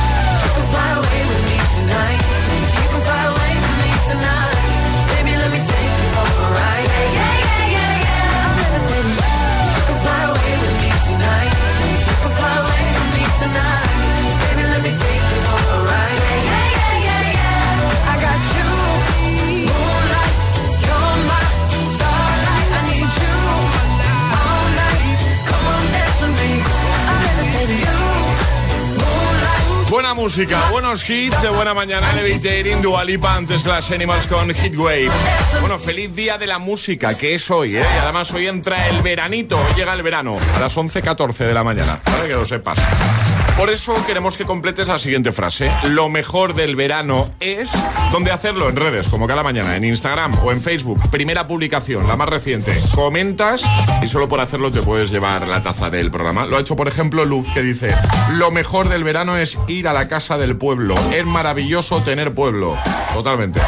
Buenos 30.71 31.09
hits 31.09 31.41
de 31.41 31.49
buena 31.49 31.73
mañana, 31.73 32.13
Levitating, 32.13 32.79
Dualipa, 32.83 33.35
antes 33.35 33.63
Glass 33.63 33.89
Animals 33.89 34.27
con 34.27 34.53
Heatwave. 34.53 35.09
Bueno, 35.61 35.79
feliz 35.79 36.13
día 36.13 36.37
de 36.37 36.45
la 36.45 36.59
música, 36.59 37.17
que 37.17 37.33
es 37.33 37.49
hoy, 37.49 37.77
¿eh? 37.77 37.81
Y 37.81 37.97
además 37.97 38.31
hoy 38.31 38.45
entra 38.45 38.87
el 38.89 39.01
veranito, 39.01 39.57
hoy 39.57 39.73
llega 39.75 39.93
el 39.93 40.03
verano, 40.03 40.37
a 40.55 40.59
las 40.59 40.77
11.14 40.77 41.37
de 41.37 41.53
la 41.55 41.63
mañana, 41.63 41.99
para 42.03 42.27
que 42.27 42.33
lo 42.33 42.45
sepas. 42.45 42.77
Por 43.57 43.69
eso 43.69 43.93
queremos 44.07 44.37
que 44.37 44.45
completes 44.45 44.87
la 44.87 44.97
siguiente 44.97 45.31
frase. 45.31 45.71
Lo 45.83 46.09
mejor 46.09 46.55
del 46.55 46.75
verano 46.75 47.29
es 47.39 47.71
donde 48.11 48.31
hacerlo 48.31 48.69
en 48.69 48.75
redes, 48.75 49.09
como 49.09 49.27
cada 49.27 49.43
mañana, 49.43 49.75
en 49.75 49.83
Instagram 49.83 50.33
o 50.43 50.51
en 50.51 50.61
Facebook. 50.61 50.99
Primera 51.11 51.47
publicación, 51.47 52.07
la 52.07 52.15
más 52.15 52.29
reciente. 52.29 52.73
Comentas 52.95 53.63
y 54.01 54.07
solo 54.07 54.27
por 54.27 54.39
hacerlo 54.39 54.71
te 54.71 54.81
puedes 54.81 55.11
llevar 55.11 55.47
la 55.47 55.61
taza 55.61 55.89
del 55.89 56.09
programa. 56.11 56.45
Lo 56.45 56.57
ha 56.57 56.61
hecho, 56.61 56.75
por 56.75 56.87
ejemplo, 56.87 57.23
Luz, 57.25 57.51
que 57.53 57.61
dice, 57.61 57.95
lo 58.31 58.51
mejor 58.51 58.89
del 58.89 59.03
verano 59.03 59.37
es 59.37 59.59
ir 59.67 59.87
a 59.87 59.93
la 59.93 60.07
casa 60.07 60.37
del 60.37 60.57
pueblo. 60.57 60.95
Es 61.13 61.25
maravilloso 61.25 62.01
tener 62.01 62.33
pueblo. 62.33 62.77
Totalmente. 63.13 63.61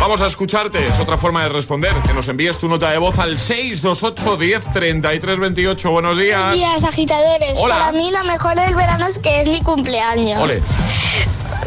Vamos 0.00 0.20
a 0.20 0.26
escucharte. 0.26 0.84
Es 0.84 1.00
otra 1.00 1.16
forma 1.16 1.42
de 1.42 1.48
responder. 1.48 1.92
Que 2.06 2.12
nos 2.12 2.28
envíes 2.28 2.58
tu 2.58 2.68
nota 2.68 2.90
de 2.90 2.98
voz 2.98 3.18
al 3.18 3.38
628 3.38 4.36
10 4.36 4.64
33 4.72 5.38
28. 5.38 5.90
Buenos 5.90 6.18
días. 6.18 6.38
Buenos 6.40 6.54
días, 6.60 6.84
agitadores. 6.84 7.58
Hola. 7.58 7.74
Para 7.78 7.92
mí 7.92 8.10
lo 8.10 8.22
mejor 8.24 8.54
del 8.56 8.74
verano 8.74 9.06
es 9.06 9.18
que 9.18 9.40
es 9.42 9.48
mi 9.48 9.60
cumpleaños. 9.62 10.42
Ole. 10.42 10.60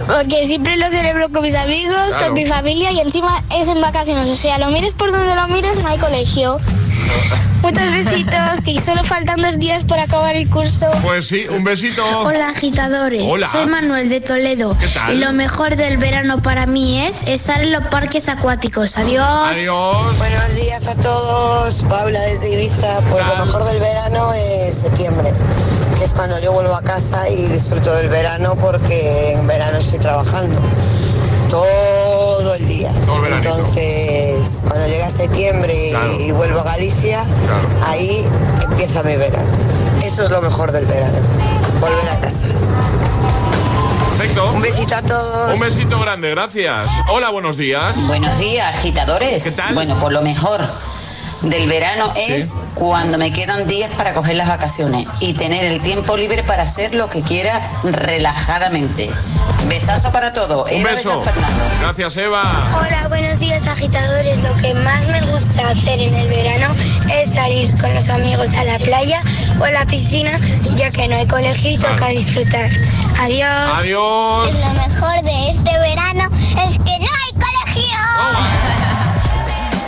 Porque 0.08 0.46
siempre 0.46 0.78
lo 0.78 0.88
celebro 0.90 1.30
con 1.30 1.42
mis 1.42 1.56
amigos, 1.56 1.96
Claro. 2.10 2.26
con 2.28 2.34
mi 2.36 2.46
familia 2.46 2.92
y 2.92 3.00
encima 3.00 3.44
es 3.56 3.68
en 3.68 3.82
vacaciones. 3.82 4.30
O 4.30 4.36
sea, 4.36 4.58
lo 4.58 4.68
mires 4.70 4.94
por 4.94 5.12
donde 5.12 5.36
lo 5.36 5.48
mires, 5.48 5.78
no 5.82 5.88
hay 5.88 5.98
colegio. 5.98 6.58
Muchos 7.62 7.92
besitos, 7.92 8.62
que 8.64 8.80
solo 8.80 9.04
faltan 9.04 9.42
dos 9.42 9.60
días 9.60 9.84
para 9.84 10.04
acabar 10.04 10.36
el 10.36 10.50
curso. 10.50 10.88
Pues 11.02 11.28
sí, 11.28 11.46
un 11.50 11.64
besito. 11.66 12.04
Hola 12.22 12.50
agitadores, 12.50 13.24
Hola. 13.28 13.48
soy 13.48 13.66
Manuel 13.68 14.08
de 14.08 14.22
Toledo. 14.22 14.78
¿Qué 14.80 14.88
tal? 14.88 15.14
Y 15.14 15.18
lo 15.18 15.34
mejor 15.34 15.76
del 15.76 15.98
verano 15.98 16.42
para 16.42 16.66
mí 16.66 17.02
es 17.06 17.24
estar 17.24 17.62
en 17.62 17.72
los 17.72 17.84
parques 17.88 18.30
acuáticos. 18.30 18.98
Adiós. 18.98 19.28
Adiós. 19.28 20.18
Buenos 20.18 20.56
días 20.56 20.88
a 20.88 20.96
todos. 20.96 21.84
Paula 21.90 22.20
desde 22.22 22.54
Ibiza. 22.54 23.02
Pues 23.10 23.26
lo 23.28 23.46
mejor 23.46 23.64
del 23.66 23.80
verano 23.80 24.34
es 24.34 24.76
septiembre, 24.76 25.30
que 25.98 26.04
es 26.06 26.14
cuando 26.14 26.40
yo 26.40 26.54
vuelvo 26.54 26.74
a 26.76 26.82
casa 26.82 27.28
y 27.30 27.48
disfruto 27.48 27.94
del 27.96 28.08
verano 28.08 28.56
porque 28.56 29.34
en 29.34 29.46
verano 29.48 29.78
estoy 29.78 30.00
trabajando 30.00 30.62
todo 31.50 32.09
el 32.54 32.68
día. 32.68 32.92
Entonces, 33.32 34.62
cuando 34.68 34.88
llega 34.88 35.10
septiembre 35.10 35.94
y 36.20 36.32
vuelvo 36.32 36.60
a 36.60 36.64
Galicia, 36.64 37.24
ahí 37.88 38.26
empieza 38.70 39.04
mi 39.04 39.16
verano. 39.16 39.50
Eso 40.04 40.24
es 40.24 40.30
lo 40.30 40.42
mejor 40.42 40.72
del 40.72 40.86
verano, 40.86 41.20
volver 41.80 42.10
a 42.10 42.20
casa. 42.20 42.48
Perfecto. 44.18 44.52
Un 44.52 44.62
besito 44.62 44.96
a 44.96 45.02
todos. 45.02 45.54
Un 45.54 45.60
besito 45.60 46.00
grande, 46.00 46.30
gracias. 46.32 46.92
Hola, 47.10 47.30
buenos 47.30 47.56
días. 47.58 47.96
Buenos 48.08 48.38
días, 48.38 48.76
agitadores. 48.76 49.44
¿Qué 49.44 49.52
tal? 49.52 49.74
Bueno, 49.74 49.98
por 50.00 50.12
lo 50.12 50.22
mejor 50.22 50.60
del 51.42 51.68
verano 51.68 52.12
es 52.16 52.54
cuando 52.76 53.18
me 53.18 53.32
quedan 53.32 53.68
días 53.68 53.92
para 53.96 54.14
coger 54.14 54.36
las 54.36 54.48
vacaciones 54.48 55.08
y 55.20 55.34
tener 55.34 55.66
el 55.66 55.82
tiempo 55.82 56.18
libre 56.18 56.44
para 56.44 56.64
hacer 56.64 56.94
lo 56.96 57.10
que 57.10 57.22
quiera 57.22 57.60
relajadamente. 57.84 59.10
Besazo 59.68 60.12
para 60.12 60.34
todos. 60.34 60.70
Un 60.72 60.78
Eva 60.78 60.90
de 60.90 60.96
beso. 60.96 61.24
San 61.24 61.34
Fernando. 61.34 61.64
Gracias, 61.82 62.18
Eva. 62.18 62.72
Hola, 62.80 63.08
buenos 63.08 63.40
días 63.40 63.68
agitadores. 63.68 64.44
Lo 64.44 64.56
que 64.58 64.74
más 64.74 65.06
me 65.08 65.22
gusta 65.22 65.70
hacer 65.70 66.00
en 66.00 66.14
el 66.16 66.28
verano 66.28 66.74
es 67.14 67.34
salir 67.34 67.76
con 67.78 67.94
los 67.94 68.10
amigos 68.10 68.52
a 68.56 68.64
la 68.64 68.80
playa 68.80 69.22
o 69.60 69.64
a 69.64 69.72
la 69.72 69.86
piscina, 69.86 70.40
ya 70.76 70.92
que 70.92 71.08
no 71.08 71.16
hay 71.16 71.28
colegio 71.28 71.72
y 71.72 71.78
toca 71.78 72.08
disfrutar. 72.08 72.70
Adiós. 73.20 73.78
Adiós. 73.78 74.54
Lo 74.54 74.88
mejor 74.88 75.22
de 75.24 75.50
este 75.50 75.78
verano 75.80 76.30
es 76.66 76.78
que 76.78 77.00
no 77.00 77.08
hay 77.08 77.34
colegio. 77.34 78.89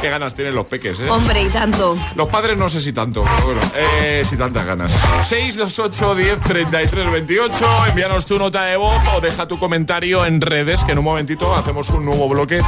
Qué 0.01 0.09
ganas 0.09 0.33
tienen 0.33 0.55
los 0.55 0.65
peques, 0.65 0.99
¿eh? 0.99 1.07
Hombre, 1.09 1.43
y 1.43 1.49
tanto. 1.49 1.95
Los 2.15 2.27
padres 2.29 2.57
no 2.57 2.67
sé 2.69 2.81
si 2.81 2.91
tanto, 2.91 3.23
pero 3.23 3.45
bueno, 3.45 3.61
eh, 3.75 4.23
si 4.25 4.35
tantas 4.35 4.65
ganas. 4.65 4.91
628 5.21 6.15
10 6.15 6.39
33 6.41 7.11
28. 7.11 7.53
Envíanos 7.89 8.25
tu 8.25 8.39
nota 8.39 8.63
de 8.63 8.77
voz 8.77 8.99
o 9.15 9.21
deja 9.21 9.47
tu 9.47 9.59
comentario 9.59 10.25
en 10.25 10.41
redes, 10.41 10.83
que 10.83 10.93
en 10.93 10.97
un 10.97 11.05
momentito 11.05 11.55
hacemos 11.55 11.91
un 11.91 12.03
nuevo 12.03 12.27
bloque 12.27 12.61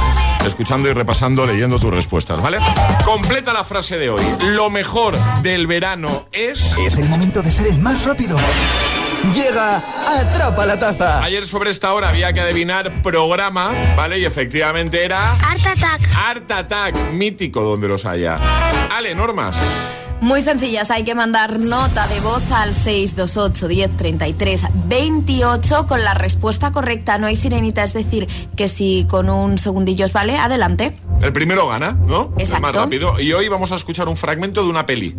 escuchando 0.46 0.88
y 0.88 0.92
repasando, 0.92 1.44
leyendo 1.44 1.80
tus 1.80 1.92
respuestas, 1.92 2.40
¿vale? 2.40 2.58
Completa 3.04 3.52
la 3.52 3.64
frase 3.64 3.98
de 3.98 4.10
hoy. 4.10 4.24
Lo 4.54 4.70
mejor 4.70 5.18
del 5.42 5.66
verano 5.66 6.26
es. 6.30 6.78
Es 6.78 6.98
el 6.98 7.08
momento 7.08 7.42
de 7.42 7.50
ser 7.50 7.66
el 7.66 7.78
más 7.78 8.04
rápido. 8.04 8.36
Llega 9.32 9.82
Atrapa 10.06 10.66
la 10.66 10.78
Taza. 10.78 11.22
Ayer 11.22 11.46
sobre 11.46 11.70
esta 11.70 11.92
hora 11.94 12.08
había 12.08 12.32
que 12.32 12.40
adivinar 12.40 13.02
programa, 13.02 13.72
¿vale? 13.96 14.18
Y 14.18 14.24
efectivamente 14.24 15.04
era. 15.04 15.18
Art 15.32 15.66
Attack. 15.66 16.00
Art 16.16 16.50
Attack, 16.50 17.12
mítico 17.12 17.62
donde 17.62 17.88
los 17.88 18.04
haya. 18.04 18.38
Ale, 18.96 19.14
normas. 19.14 19.56
Muy 20.20 20.40
sencillas, 20.40 20.90
hay 20.90 21.04
que 21.04 21.14
mandar 21.14 21.58
nota 21.58 22.06
de 22.06 22.20
voz 22.20 22.42
al 22.50 22.72
628 22.72 23.68
10 23.68 23.96
33 23.96 24.62
28 24.86 25.86
con 25.86 26.02
la 26.02 26.14
respuesta 26.14 26.72
correcta. 26.72 27.18
No 27.18 27.26
hay 27.26 27.36
sirenita, 27.36 27.82
es 27.82 27.92
decir, 27.92 28.26
que 28.56 28.68
si 28.68 29.06
con 29.08 29.28
un 29.28 29.58
segundillo 29.58 30.04
os 30.06 30.12
vale, 30.12 30.38
adelante. 30.38 30.96
El 31.20 31.32
primero 31.32 31.68
gana, 31.68 31.92
¿no? 32.06 32.32
El 32.38 32.48
más 32.48 32.58
Exacto. 32.58 32.72
rápido. 32.72 33.20
Y 33.20 33.32
hoy 33.32 33.48
vamos 33.48 33.72
a 33.72 33.74
escuchar 33.74 34.08
un 34.08 34.16
fragmento 34.16 34.62
de 34.62 34.68
una 34.70 34.86
peli. 34.86 35.14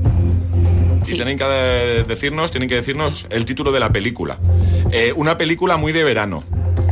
Y 1.09 1.13
tienen 1.15 1.37
que 1.37 1.45
eh, 1.47 2.05
decirnos, 2.07 2.51
tienen 2.51 2.69
que 2.69 2.75
decirnos 2.75 3.27
el 3.29 3.45
título 3.45 3.71
de 3.71 3.79
la 3.79 3.89
película. 3.89 4.37
Eh, 4.91 5.13
una 5.15 5.37
película 5.37 5.77
muy 5.77 5.91
de 5.91 6.03
verano. 6.03 6.43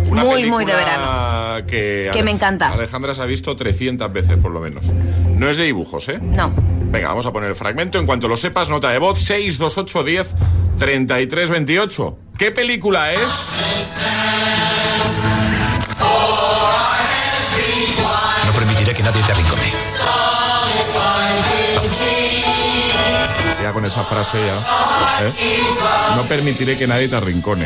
Una 0.07 0.23
Muy, 0.23 0.45
muy 0.45 0.65
de 0.65 0.73
película 0.73 1.63
Que, 1.65 2.09
Que 2.13 2.23
me 2.23 2.31
encanta. 2.31 2.69
Alejandra 2.69 3.15
se 3.15 3.21
ha 3.21 3.25
visto 3.25 3.55
300 3.55 4.11
veces 4.11 4.37
por 4.37 4.51
lo 4.51 4.59
menos. 4.59 4.87
No 5.35 5.49
es 5.49 5.57
de 5.57 5.63
dibujos, 5.63 6.09
¿eh? 6.09 6.19
No. 6.21 6.53
Venga, 6.91 7.07
vamos 7.07 7.25
a 7.25 7.31
poner 7.31 7.49
el 7.49 7.55
fragmento. 7.55 7.97
En 7.97 8.05
cuanto 8.05 8.27
lo 8.27 8.37
sepas, 8.37 8.69
nota 8.69 8.89
de 8.91 8.99
voz 8.99 9.17
628 9.19 10.03
10 10.03 10.35
33 10.77 11.49
28. 11.49 12.17
¿Qué 12.37 12.51
película 12.51 13.13
es? 13.13 13.19
No 18.45 18.53
permitiré 18.53 18.93
que 18.93 19.03
nadie 19.03 19.21
te 19.23 19.31
arrincone. 19.31 20.32
Ya 23.63 23.71
con 23.71 23.85
esa 23.85 24.03
frase 24.03 24.37
ya. 24.45 24.57
¿eh? 25.25 25.33
No 26.17 26.23
permitiré 26.23 26.77
que 26.77 26.85
nadie 26.85 27.07
te 27.07 27.15
arrincone. 27.15 27.65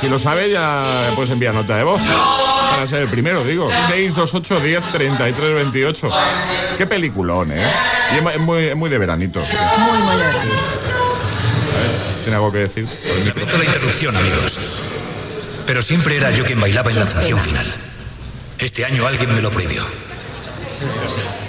Si 0.00 0.08
lo 0.08 0.18
sabes, 0.18 0.50
ya 0.50 1.10
puedes 1.14 1.30
enviar 1.30 1.52
nota 1.52 1.76
de 1.76 1.84
voz. 1.84 2.00
Para 2.70 2.86
ser 2.86 3.02
el 3.02 3.08
primero, 3.08 3.44
digo. 3.44 3.68
628 3.88 4.60
10 4.60 4.84
33 4.92 5.54
28. 5.56 6.08
Qué 6.78 6.86
peliculón, 6.86 7.52
¿eh? 7.52 7.62
Y 8.14 8.26
es 8.26 8.40
muy, 8.40 8.64
es 8.64 8.76
muy 8.76 8.88
de 8.88 8.96
veranito. 8.96 9.40
Muy, 9.40 9.98
muy 9.98 10.16
de 10.16 10.26
verano. 10.26 10.50
¿Tiene 12.22 12.36
algo 12.36 12.50
que 12.50 12.58
decir? 12.60 12.88
Lamento 13.26 13.58
la 13.58 13.64
interrupción, 13.64 14.16
amigos. 14.16 14.58
Pero 15.66 15.82
siempre 15.82 16.16
era 16.16 16.30
yo 16.30 16.46
quien 16.46 16.58
bailaba 16.58 16.90
en 16.90 16.96
la 16.96 17.04
estación 17.04 17.38
final. 17.38 17.66
Este 18.58 18.86
año 18.86 19.06
alguien 19.06 19.34
me 19.34 19.42
lo 19.42 19.50
prohibió. 19.50 19.82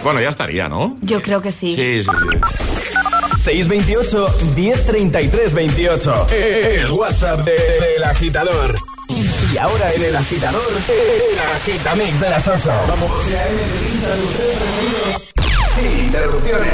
Bueno, 0.04 0.22
ya 0.22 0.30
estaría, 0.30 0.70
¿no? 0.70 0.98
Yo 1.02 1.22
creo 1.22 1.42
que 1.42 1.52
sí. 1.52 1.74
Sí, 1.74 2.04
sí, 2.04 2.10
sí. 2.32 2.40
628 3.44 4.36
1033 4.56 5.54
28. 5.54 6.28
El 6.32 6.92
WhatsApp 6.92 7.40
del 7.40 7.56
de, 7.56 8.06
agitador. 8.06 8.76
Y 9.10 9.58
ahora 9.58 9.92
en 9.94 10.04
el 10.04 10.16
agitador, 10.16 10.72
el 10.90 11.40
agitamix 11.56 12.20
de 12.20 12.30
las 12.30 12.48
8. 12.48 12.72
Vamos. 12.88 13.12
Sin 15.76 16.06
interrupciones. 16.06 16.74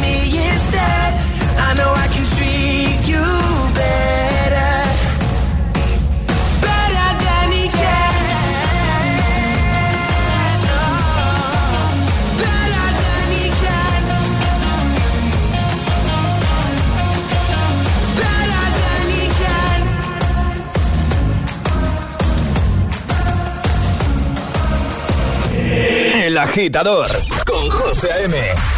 me? 0.00 0.16
I 1.58 1.74
know 1.74 1.92
I 1.92 2.08
can 2.08 2.24
treat 2.34 3.08
you 3.08 3.24
better. 3.74 4.26
El 26.26 26.38
agitador 26.38 27.08
con 27.44 27.70
José 27.70 28.10
A.M. 28.10 28.75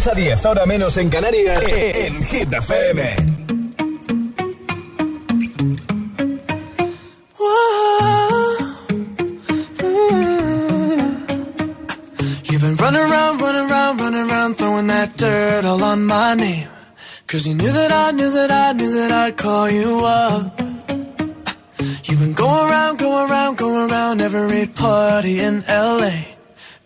6 0.00 0.06
a 0.06 0.14
10, 0.14 0.46
ahora 0.46 0.64
menos 0.64 0.96
en 0.96 1.10
Canarias, 1.10 1.62
eh, 1.68 2.06
en 2.06 2.22
Hit 2.24 2.50
FM. 2.50 3.16
You've 12.44 12.62
been 12.62 12.76
running 12.76 13.02
around, 13.02 13.40
running 13.42 13.70
around, 13.70 14.00
running 14.00 14.30
around, 14.30 14.54
throwing 14.56 14.86
that 14.86 15.18
dirt 15.18 15.66
all 15.66 15.82
on 15.82 16.06
my 16.06 16.34
name. 16.34 16.68
Cause 17.26 17.46
you 17.46 17.54
knew 17.54 17.70
that 17.70 17.92
I 17.92 18.12
knew 18.12 18.30
that 18.30 18.50
I 18.50 18.72
knew 18.72 18.94
that 18.94 19.12
I'd 19.12 19.36
call 19.36 19.68
you 19.68 20.00
up. 20.02 20.58
You've 22.04 22.20
been 22.20 22.32
going 22.32 22.70
around, 22.70 22.98
going 22.98 23.30
around, 23.30 23.58
going 23.58 23.90
around 23.90 24.22
every 24.22 24.66
party 24.66 25.40
in 25.40 25.62
LA. 25.68 26.39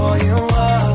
for 0.00 0.24
you 0.24 0.34
are. 0.34 0.89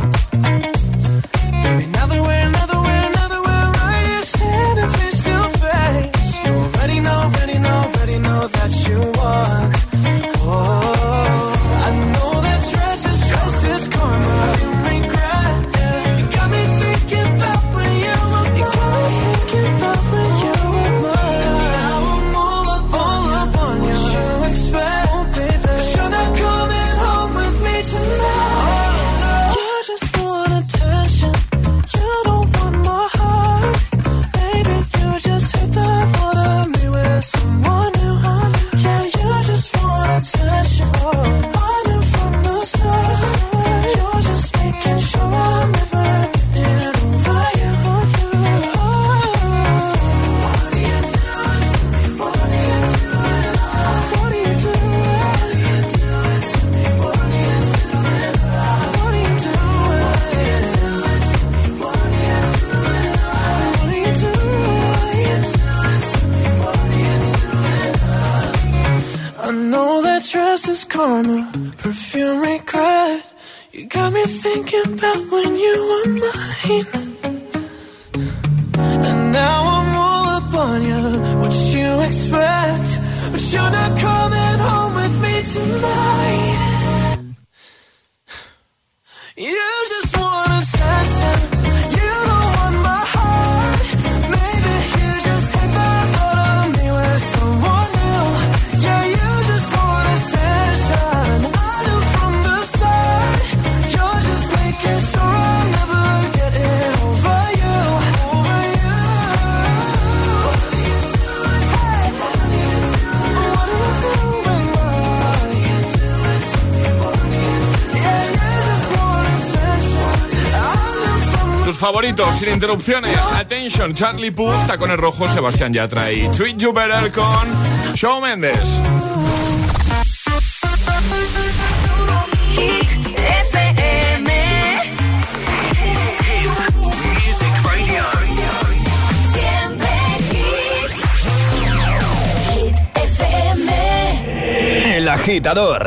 favoritos, 121.95 122.35
sin 122.35 122.49
interrupciones. 122.49 123.17
Attention, 123.31 123.93
Charlie 123.93 124.31
Puth, 124.31 124.67
Tacones 124.67 124.97
Rojos, 124.97 125.31
Sebastián 125.31 125.71
Yatra 125.71 126.11
y 126.11 126.27
Treat 126.27 126.57
You 126.57 126.73
Better 126.73 127.09
con 127.09 127.95
Show 127.95 128.19
Mendes. 128.19 128.94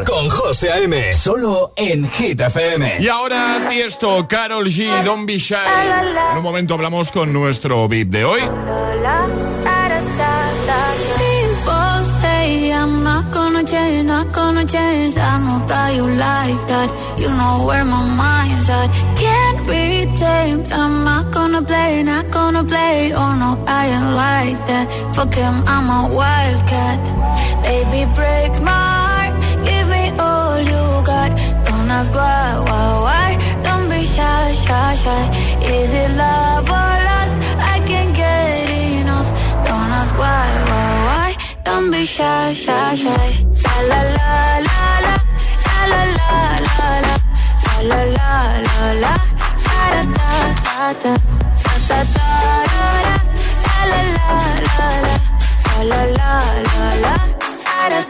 con 0.04 0.28
José 0.28 0.70
A.M. 0.70 1.12
Solo 1.12 1.72
en 1.76 2.06
Hit 2.06 2.40
FM. 2.40 2.98
Y 3.00 3.08
ahora 3.08 3.64
Tiesto, 3.66 4.26
Carol 4.28 4.66
G, 4.66 5.02
Don 5.04 5.24
Bishai. 5.24 5.58
En 6.32 6.36
un 6.36 6.42
momento 6.42 6.74
hablamos 6.74 7.10
con 7.10 7.32
nuestro 7.32 7.88
VIP 7.88 8.10
de 8.10 8.24
hoy. 8.24 8.40
I'm 12.70 13.02
not 13.02 13.32
gonna 13.32 13.64
change, 13.64 14.06
not 14.06 14.32
gonna 14.32 14.64
change. 14.64 15.16
I 15.16 15.38
know 15.44 15.66
that 15.66 15.94
you 15.94 16.06
like 16.06 16.60
that. 16.68 16.88
You 17.18 17.28
know 17.28 17.66
where 17.66 17.84
my 17.84 18.04
mind's 18.16 18.68
at. 18.68 18.88
Can't 19.16 19.66
be 19.66 20.06
tamed. 20.16 20.72
I'm 20.72 21.04
not 21.04 21.32
gonna 21.32 21.62
play, 21.62 22.02
not 22.02 22.30
gonna 22.30 22.64
play. 22.64 23.12
Oh 23.14 23.34
no, 23.42 23.62
I 23.66 23.86
ain't 23.86 24.14
like 24.14 24.66
that. 24.68 24.86
Fuck 25.14 25.34
him, 25.34 25.54
I'm 25.66 25.86
a 25.98 26.14
wildcat. 26.14 26.98
Baby, 27.62 28.06
break 28.14 28.52
my 28.62 28.97
Give 29.68 29.88
me 29.94 30.04
all 30.18 30.58
you 30.72 30.82
got. 31.10 31.30
Don't 31.66 31.90
ask 31.98 32.12
why, 32.12 32.58
why, 32.68 32.88
why. 33.06 33.28
Don't 33.66 33.86
be 33.90 34.02
shy, 34.14 34.52
shy, 34.52 34.94
shy. 35.02 35.22
Is 35.76 35.90
it 36.02 36.10
love 36.16 36.68
or 36.78 36.94
lust? 37.08 37.36
I 37.72 37.76
can't 37.90 38.12
get 38.14 38.70
enough. 38.70 39.30
Don't 39.66 39.90
ask 40.00 40.14
why, 40.22 40.46
why, 40.70 40.90
why. 41.08 41.30
Don't 41.64 41.90
be 41.90 42.04
shy, 42.04 42.54
shy, 42.54 42.94
shy. 43.02 43.28
La 43.64 43.76
la 43.90 44.00
la 44.16 44.32
la 44.68 44.82
la 45.06 45.16
la 45.92 46.02
la 46.18 46.32
la 46.66 46.68
la 46.68 46.86
la 47.06 47.20
la 47.88 48.00
la 48.00 48.00
la 48.16 48.38
la 48.66 48.76
la 49.04 49.14
da 49.64 49.90
da 49.90 50.22
da 50.64 50.86
da 51.02 51.12
da 51.12 51.14
da 51.88 51.98
da 52.14 52.28
la 52.72 52.88
la 53.06 53.20
la 53.90 54.00
la 54.00 54.20
la 54.20 54.38
la 54.66 54.88
la 54.88 55.90
la 55.90 56.02
la 56.18 56.32
da 56.48 56.68
da 56.68 56.86
da 57.02 57.16
da 57.16 57.37
People 57.88 58.04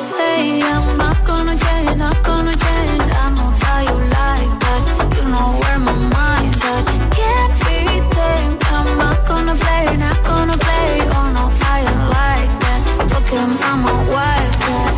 say 0.00 0.56
I'm 0.62 0.96
not 0.96 1.22
gonna 1.26 1.54
change, 1.54 1.96
not 1.98 2.16
gonna 2.24 2.56
change. 2.56 3.02
I 3.12 3.28
know 3.36 3.50
that 3.60 3.84
you 3.88 3.98
like 4.16 4.52
that. 4.64 4.82
You 5.14 5.22
know 5.28 5.52
where 5.60 5.78
my 5.78 5.92
mind's 6.16 6.64
at. 6.64 6.86
Can't 7.12 7.52
be 7.60 8.00
tamed. 8.16 8.64
I'm 8.72 8.88
not 8.96 9.28
gonna 9.28 9.54
play, 9.54 9.84
not 9.98 10.16
gonna 10.24 10.56
play. 10.56 11.02
Oh 11.16 11.28
no, 11.36 11.44
I 11.60 11.62
ain't 11.84 12.04
like 12.16 12.52
that. 12.64 12.80
Fuck 13.10 13.28
him, 13.28 13.52
I'm 13.68 13.84
a 13.84 13.86
wildcat. 14.14 14.94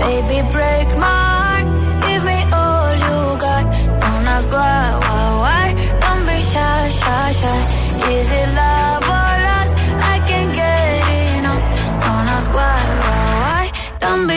Baby, 0.00 0.40
break 0.50 0.88
my 0.96 1.13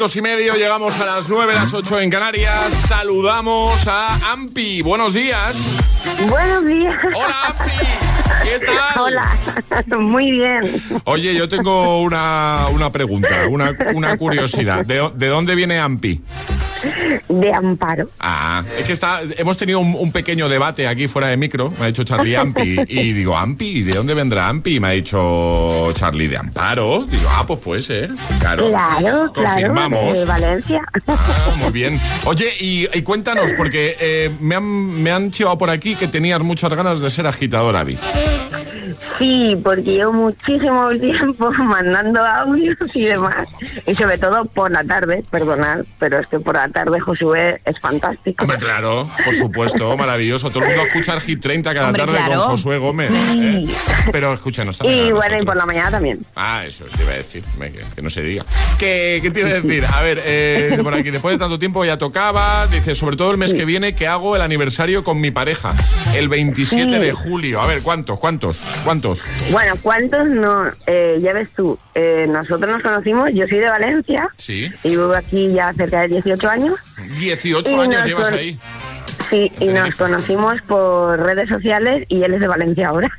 Minutos 0.00 0.16
y 0.16 0.22
medio 0.22 0.54
llegamos 0.54 0.98
a 0.98 1.04
las 1.04 1.28
nueve, 1.28 1.52
las 1.52 1.74
ocho 1.74 2.00
en 2.00 2.08
Canarias. 2.08 2.72
Saludamos 2.88 3.86
a 3.86 4.32
Ampi. 4.32 4.80
Buenos 4.80 5.12
días. 5.12 5.54
Buenos 6.26 6.64
días. 6.64 6.96
Hola, 7.04 7.34
Ampi. 7.48 8.48
¿Qué 8.48 8.64
tal? 8.64 9.02
Hola. 9.02 9.36
Muy 9.98 10.30
bien. 10.30 10.60
Oye, 11.04 11.34
yo 11.34 11.50
tengo 11.50 12.00
una, 12.00 12.68
una 12.72 12.90
pregunta, 12.90 13.46
una, 13.50 13.76
una 13.92 14.16
curiosidad. 14.16 14.86
¿De, 14.86 15.06
de 15.14 15.26
dónde 15.26 15.54
viene 15.54 15.78
Ampi? 15.78 16.22
De 17.28 17.52
Amparo. 17.52 18.08
Ah, 18.18 18.62
es 18.78 18.86
que 18.86 18.92
está, 18.92 19.20
hemos 19.36 19.56
tenido 19.56 19.80
un, 19.80 19.94
un 19.98 20.12
pequeño 20.12 20.48
debate 20.48 20.86
aquí 20.86 21.08
fuera 21.08 21.28
de 21.28 21.36
micro. 21.36 21.72
Me 21.78 21.84
ha 21.84 21.86
dicho 21.88 22.04
Charlie 22.04 22.36
Ampi. 22.36 22.78
Y 22.88 23.12
digo, 23.12 23.36
Ampi, 23.36 23.82
¿de 23.82 23.94
dónde 23.94 24.14
vendrá 24.14 24.48
Ampi? 24.48 24.76
Y 24.76 24.80
me 24.80 24.88
ha 24.88 24.90
dicho 24.90 25.90
Charlie 25.94 26.28
de 26.28 26.38
Amparo. 26.38 27.04
Digo, 27.04 27.28
ah, 27.30 27.44
pues 27.46 27.60
puede 27.60 27.82
ser. 27.82 28.10
Claro. 28.40 28.68
Claro, 28.68 29.32
claro. 29.32 29.32
Confirmamos. 29.32 30.18
De 30.18 30.24
Valencia. 30.24 30.82
Ah, 31.06 31.54
muy 31.58 31.70
bien. 31.70 32.00
Oye, 32.24 32.46
y, 32.60 32.86
y 32.92 33.02
cuéntanos, 33.02 33.52
porque 33.54 33.96
eh, 34.00 34.30
me, 34.40 34.56
han, 34.56 35.02
me 35.02 35.10
han 35.10 35.30
chivado 35.30 35.58
por 35.58 35.70
aquí 35.70 35.94
que 35.94 36.08
tenías 36.08 36.40
muchas 36.40 36.72
ganas 36.74 37.00
de 37.00 37.10
ser 37.10 37.26
agitadora, 37.26 37.84
Vi. 37.84 37.98
Sí, 39.18 39.58
porque 39.62 39.82
llevo 39.82 40.12
muchísimo 40.12 40.88
tiempo 40.98 41.50
mandando 41.58 42.24
audios 42.24 42.76
y 42.94 43.04
demás. 43.04 43.46
Y 43.86 43.94
sobre 43.94 44.16
todo 44.18 44.46
por 44.46 44.70
la 44.70 44.82
tarde, 44.84 45.22
perdonad, 45.30 45.80
pero 45.98 46.18
es 46.18 46.26
que 46.26 46.40
por 46.40 46.54
la 46.54 46.68
tarde 46.68 46.99
Josué 47.00 47.60
es 47.64 47.78
fantástico. 47.80 48.44
Hombre, 48.44 48.58
claro, 48.58 49.08
por 49.24 49.34
supuesto, 49.34 49.96
maravilloso. 49.98 50.50
Todo 50.50 50.62
el 50.64 50.68
mundo 50.70 50.82
escucha 50.86 51.14
el 51.14 51.20
Hit 51.20 51.40
30 51.40 51.74
cada 51.74 51.86
Hombre, 51.88 52.02
tarde 52.04 52.16
claro. 52.18 52.40
con 52.42 52.50
Josué 52.50 52.78
Gómez. 52.78 53.10
¿eh? 53.12 53.66
Pero 54.12 54.32
escúchanos 54.32 54.78
también. 54.78 55.06
Y 55.06 55.10
a 55.10 55.14
bueno, 55.14 55.36
y 55.40 55.44
por 55.44 55.56
la 55.56 55.66
mañana 55.66 55.90
también. 55.90 56.20
Ah, 56.36 56.64
eso 56.66 56.84
te 56.96 57.02
iba 57.02 57.12
a 57.12 57.16
decir, 57.16 57.42
que, 57.60 57.82
que 57.96 58.02
no 58.02 58.10
se 58.10 58.22
diga. 58.22 58.44
¿Qué, 58.78 59.20
qué 59.22 59.30
te 59.30 59.40
iba 59.40 59.48
a 59.50 59.52
decir? 59.54 59.84
A 59.86 60.02
ver, 60.02 60.20
eh, 60.24 60.78
por 60.82 60.94
aquí, 60.94 61.10
después 61.10 61.34
de 61.34 61.38
tanto 61.38 61.58
tiempo 61.58 61.84
ya 61.84 61.98
tocaba. 61.98 62.66
Dice, 62.68 62.94
sobre 62.94 63.16
todo 63.16 63.30
el 63.30 63.38
mes 63.38 63.52
que 63.54 63.64
viene, 63.64 63.94
que 63.94 64.06
hago 64.06 64.36
el 64.36 64.42
aniversario 64.42 65.02
con 65.04 65.20
mi 65.20 65.30
pareja, 65.30 65.74
el 66.14 66.28
27 66.28 66.84
Sí. 66.84 66.98
de 66.98 67.12
julio. 67.12 67.60
A 67.60 67.66
ver, 67.66 67.82
¿cuántos? 67.82 68.18
¿Cuántos? 68.18 68.64
¿Cuántos? 68.84 69.24
Bueno, 69.50 69.74
¿cuántos 69.82 70.26
no? 70.28 70.64
Eh, 70.86 71.18
ya 71.22 71.32
ves 71.32 71.50
tú, 71.54 71.78
eh, 71.94 72.26
nosotros 72.28 72.70
nos 72.70 72.82
conocimos, 72.82 73.30
yo 73.34 73.46
soy 73.46 73.58
de 73.58 73.68
Valencia 73.68 74.28
Sí. 74.36 74.70
y 74.84 74.88
vivo 74.90 75.14
aquí 75.14 75.52
ya 75.52 75.72
cerca 75.74 76.00
de 76.02 76.08
18 76.08 76.48
años. 76.48 76.74
18 77.08 77.70
Y 77.70 77.74
años 77.80 78.04
llevas 78.04 78.30
ahí. 78.30 78.58
Sí, 79.28 79.52
y 79.60 79.66
nos 79.66 79.94
conocimos 79.94 80.60
por 80.62 81.20
redes 81.20 81.48
sociales 81.48 82.04
y 82.08 82.22
él 82.22 82.34
es 82.34 82.40
de 82.40 82.48
Valencia 82.48 82.88
ahora. 82.88 83.10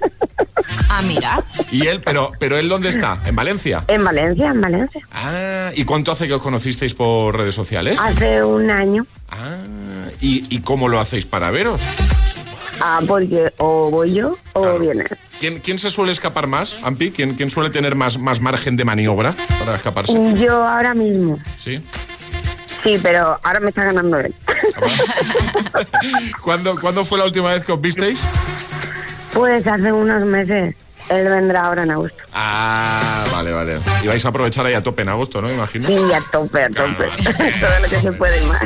Ah, 0.89 1.01
mira. 1.07 1.43
¿Y 1.71 1.87
él? 1.87 2.01
Pero, 2.01 2.33
pero 2.37 2.57
él 2.57 2.67
dónde 2.67 2.89
está? 2.89 3.17
¿En 3.25 3.35
Valencia? 3.35 3.83
En 3.87 4.03
Valencia, 4.03 4.47
en 4.47 4.61
Valencia. 4.61 5.01
Ah, 5.13 5.71
¿y 5.73 5.85
cuánto 5.85 6.11
hace 6.11 6.27
que 6.27 6.33
os 6.33 6.41
conocisteis 6.41 6.93
por 6.93 7.37
redes 7.37 7.55
sociales? 7.55 7.97
Hace 7.99 8.43
un 8.43 8.69
año. 8.69 9.05
¿Y, 10.19 10.45
y 10.53 10.59
cómo 10.61 10.89
lo 10.89 10.99
hacéis 10.99 11.25
para 11.25 11.49
veros? 11.49 11.81
Ah, 12.81 12.99
porque 13.07 13.53
o 13.57 13.89
voy 13.89 14.13
yo 14.13 14.35
o 14.53 14.79
viene. 14.79 15.05
¿Quién, 15.39 15.59
quién 15.59 15.79
se 15.79 15.89
suele 15.91 16.11
escapar 16.11 16.47
más, 16.47 16.77
Ampi? 16.83 17.11
¿Quién, 17.11 17.35
quién 17.35 17.49
suele 17.49 17.69
tener 17.69 17.95
más, 17.95 18.17
más 18.17 18.41
margen 18.41 18.75
de 18.75 18.85
maniobra 18.85 19.33
para 19.59 19.75
escaparse? 19.75 20.13
Yo 20.35 20.67
ahora 20.67 20.93
mismo. 20.93 21.39
¿Sí? 21.57 21.81
Sí, 22.83 22.99
pero 23.01 23.39
ahora 23.43 23.59
me 23.59 23.69
está 23.69 23.85
ganando 23.85 24.17
él. 24.17 24.33
¿Cuándo, 26.41 26.79
¿Cuándo 26.79 27.05
fue 27.05 27.19
la 27.19 27.25
última 27.25 27.51
vez 27.53 27.63
que 27.65 27.71
os 27.71 27.81
visteis? 27.81 28.21
Pues 29.33 29.65
hace 29.67 29.91
unos 29.91 30.23
meses. 30.23 30.75
Él 31.09 31.27
vendrá 31.29 31.65
ahora 31.65 31.83
en 31.83 31.91
agosto. 31.91 32.17
Ah, 32.33 33.25
vale, 33.31 33.51
vale. 33.51 33.79
Y 34.03 34.07
vais 34.07 34.23
a 34.23 34.29
aprovechar 34.29 34.65
ahí 34.65 34.73
a 34.73 34.81
tope 34.83 35.01
en 35.01 35.09
agosto, 35.09 35.41
¿no? 35.41 35.51
Imagino. 35.51 35.87
Sí, 35.87 35.95
a 36.13 36.21
tope, 36.31 36.63
a 36.63 36.69
tope. 36.69 37.05
Todo 37.59 37.79
lo 37.81 37.89
que 37.89 37.95
se 38.01 38.11
puede 38.13 38.41
y 38.41 38.45
más. 38.47 38.61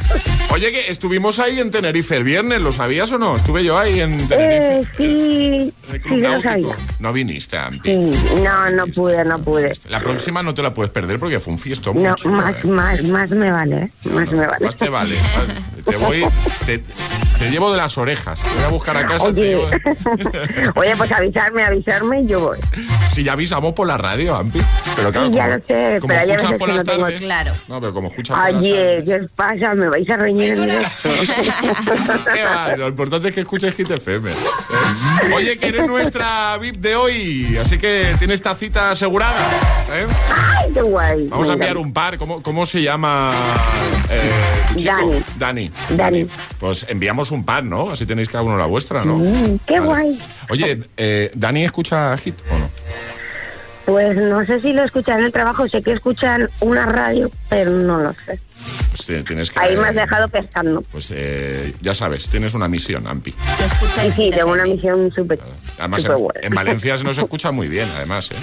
Oye, 0.52 0.72
que 0.72 0.92
estuvimos 0.92 1.40
ahí 1.40 1.60
en 1.60 1.72
Tenerife 1.72 2.16
el 2.16 2.24
viernes, 2.24 2.62
¿lo 2.62 2.72
sabías 2.72 3.12
o 3.12 3.18
no? 3.18 3.36
Estuve 3.36 3.64
yo 3.64 3.78
ahí 3.78 4.02
en 4.02 4.28
Tenerife. 4.28 4.80
Eh, 4.80 4.86
sí, 4.98 5.74
el 5.92 6.04
sí, 6.04 6.18
lo 6.18 6.42
sabía. 6.42 6.76
No 7.00 7.12
viniste, 7.14 7.58
Ampi. 7.58 7.90
Sí, 7.90 8.36
no, 8.44 8.70
no 8.72 8.86
pude, 8.88 9.26
no 9.26 9.40
pude. 9.40 9.72
La 9.90 10.02
próxima 10.02 10.44
no 10.44 10.54
te 10.54 10.62
la 10.62 10.74
puedes 10.74 10.92
perder 10.92 11.18
porque 11.20 11.40
fue 11.40 11.54
un 11.54 11.60
fiestón. 11.60 11.96
No, 12.02 12.10
muy 12.10 12.16
chulo, 12.16 12.36
más, 12.36 12.56
¿eh? 12.64 12.68
más, 12.68 13.04
más 13.06 13.30
me 13.32 13.52
vale, 13.52 13.76
¿eh? 13.78 13.90
más 14.12 14.32
me 14.32 14.46
vale. 14.46 14.66
Más 14.66 14.76
te 14.76 14.90
vale. 14.90 15.16
Te 15.86 15.96
voy, 15.98 16.26
te, 16.66 16.80
te 16.80 17.50
llevo 17.50 17.72
de 17.72 17.78
las 17.78 17.98
orejas. 17.98 18.40
Te 18.42 18.50
voy 18.56 18.64
a 18.64 18.68
buscar 18.70 18.98
a 18.98 19.06
casa. 19.06 19.34
te 19.34 19.40
Oye, 19.42 19.50
llevo- 19.56 19.70
oye, 20.76 20.96
pues 20.96 21.12
avisarme, 21.12 21.64
avisarme 21.64 22.26
yo 22.36 22.48
voy. 22.48 22.58
Si 23.12 23.24
ya 23.24 23.34
avisamos 23.34 23.74
por 23.74 23.88
la 23.88 23.98
radio, 23.98 24.36
Ampi. 24.36 24.60
Pero 24.96 25.12
claro, 25.12 25.28
Sí, 25.28 25.34
ya 25.34 25.44
como, 25.44 25.56
lo 25.56 25.60
sé, 25.68 26.00
como 26.00 26.14
pero 26.14 26.28
veces 26.28 26.58
por 26.60 26.68
las 26.70 26.78
no 26.86 26.92
tengo- 26.92 27.04
tardes. 27.06 27.22
Claro. 27.22 27.54
No, 27.68 27.80
pero 27.80 27.94
como 27.94 28.08
escuchan 28.10 28.38
por 28.38 28.52
las 28.54 28.62
Oye, 28.64 29.04
¿qué 29.06 29.16
os 29.16 29.32
pasa? 29.32 29.74
¿Me 29.74 29.88
vais 29.90 30.10
a 30.10 30.18
reñir 30.18 30.50
en 30.54 30.62
directo? 30.62 31.10
¿Qué 32.34 32.44
va? 32.44 32.76
Lo 32.78 32.88
importante 32.90 33.30
es 33.30 33.34
que 33.36 33.42
escuches 33.42 33.74
Hit 33.76 33.90
FM. 33.92 34.32
¿eh? 34.32 34.36
Oye, 35.34 35.58
que 35.58 35.68
eres 35.68 35.88
nuestra 35.88 36.58
VIP 36.58 36.78
de 36.78 36.96
hoy, 36.96 37.58
así 37.62 37.78
que 37.78 38.14
tienes 38.20 38.36
esta 38.36 38.54
cita 38.56 38.92
asegurada. 38.92 39.40
¿eh? 39.94 40.06
¡Ay, 40.58 40.72
qué 40.74 40.82
guay! 40.82 41.28
Vamos 41.30 41.50
a 41.50 41.54
enviar 41.54 41.78
un 41.78 41.94
par. 41.94 42.18
¿Cómo, 42.18 42.42
cómo 42.44 42.66
se 42.66 42.82
llama 42.82 43.32
eh, 44.10 44.30
tu 44.70 44.76
chico? 44.76 44.94
Dani. 45.38 45.72
Dani. 45.90 46.22
Dani. 46.22 46.28
Pues 46.60 46.86
enviamos 46.90 47.32
un 47.32 47.44
pan, 47.46 47.70
¿no? 47.70 47.92
Así 47.92 48.06
tenéis 48.06 48.30
cada 48.30 48.44
uno 48.44 48.58
la 48.58 48.66
vuestra, 48.66 49.06
¿no? 49.06 49.16
Mm, 49.18 49.60
qué 49.66 49.80
guay. 49.80 50.18
Oye, 50.50 50.80
eh, 50.98 51.32
¿Dani 51.34 51.64
escucha 51.64 52.15
O 52.50 52.58
no? 52.60 52.70
Pues 53.86 54.18
no 54.18 54.44
sé 54.46 54.62
si 54.62 54.74
lo 54.74 54.84
escuchan 54.84 55.20
en 55.20 55.26
el 55.26 55.32
trabajo, 55.32 55.68
sé 55.68 55.84
que 55.84 55.92
escuchan 55.92 56.50
una 56.62 56.86
radio, 56.88 57.30
pero 57.50 57.72
no 57.72 58.00
lo 58.00 58.14
sé. 58.14 58.40
Pues 58.90 59.06
te- 59.06 59.24
tienes 59.24 59.52
que... 59.52 59.60
Ahí 59.60 59.76
me 59.76 59.88
has 59.88 59.96
dejado 59.96 60.28
pescando. 60.30 60.82
Pues 60.92 61.12
eh, 61.14 61.74
ya 61.82 61.94
sabes, 61.94 62.30
tienes 62.30 62.54
una 62.54 62.68
misión, 62.68 63.08
Ampi. 63.08 63.32
Sí, 63.32 64.12
sí, 64.16 64.30
tengo 64.34 64.52
una 64.52 64.64
misión 64.64 65.12
súper 65.14 65.40
Además, 65.78 66.06
en, 66.42 66.54
Valencia 66.56 66.98
se 66.98 67.04
nos 67.04 67.18
escucha 67.18 67.52
muy 67.52 67.68
bien, 67.68 67.90
además, 67.96 68.32
¿eh? 68.32 68.36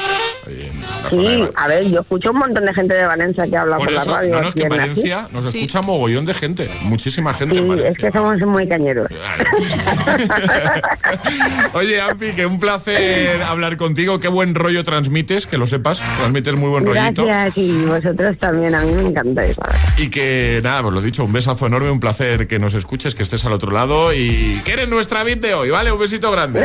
Sí, 1.10 1.48
a 1.56 1.66
ver, 1.68 1.84
yo 1.88 2.00
escucho 2.00 2.30
un 2.30 2.38
montón 2.38 2.64
de 2.66 2.74
gente 2.74 2.94
de 2.94 3.06
Valencia 3.06 3.44
que 3.48 3.56
habla 3.56 3.76
por, 3.76 3.86
Por 3.86 3.94
la 3.94 4.04
radio. 4.04 4.34
no, 4.34 4.42
no, 4.42 4.48
es 4.48 4.54
que 4.54 4.62
en 4.62 4.68
Valencia 4.68 5.28
nos 5.32 5.46
escucha 5.46 5.80
mogollón 5.82 6.26
de 6.26 6.34
gente, 6.34 6.68
muchísima 6.82 7.32
gente 7.32 7.56
en 7.56 7.62
Sí, 7.64 7.68
Valencia. 7.68 7.90
es 7.90 7.98
que 7.98 8.10
somos 8.18 8.38
muy 8.40 8.68
cañeros. 8.68 9.06
Oye, 11.74 12.00
Ampi, 12.00 12.32
que 12.32 12.46
un 12.46 12.60
placer 12.60 13.42
hablar 13.42 13.76
contigo. 13.76 14.18
Qué 14.20 14.28
buen 14.28 14.54
rollo 14.54 14.84
transmites, 14.84 15.46
que 15.46 15.58
lo 15.58 15.66
sepas. 15.66 16.02
Transmites 16.18 16.54
muy 16.54 16.68
buen 16.70 16.86
rollito. 16.86 17.24
Gracias 17.24 17.58
y 17.58 17.84
vosotros 17.86 18.36
también, 18.38 18.74
a 18.74 18.82
mí 18.82 18.92
me 18.92 19.12
verdad. 19.12 19.56
Y 20.02 20.10
que 20.10 20.58
nada, 20.64 20.82
pues 20.82 20.94
lo 20.94 21.00
dicho, 21.00 21.24
un 21.24 21.32
besazo 21.32 21.66
enorme, 21.66 21.88
un 21.88 22.00
placer 22.00 22.48
que 22.48 22.58
nos 22.58 22.74
escuches, 22.74 23.14
que 23.14 23.22
estés 23.22 23.44
al 23.44 23.52
otro 23.52 23.70
lado 23.70 24.12
y 24.12 24.60
que 24.64 24.72
eres 24.72 24.88
nuestra 24.88 25.22
beat 25.22 25.38
de 25.38 25.54
hoy, 25.54 25.70
¿vale? 25.70 25.92
Un 25.92 26.00
besito 26.00 26.32
grande. 26.32 26.64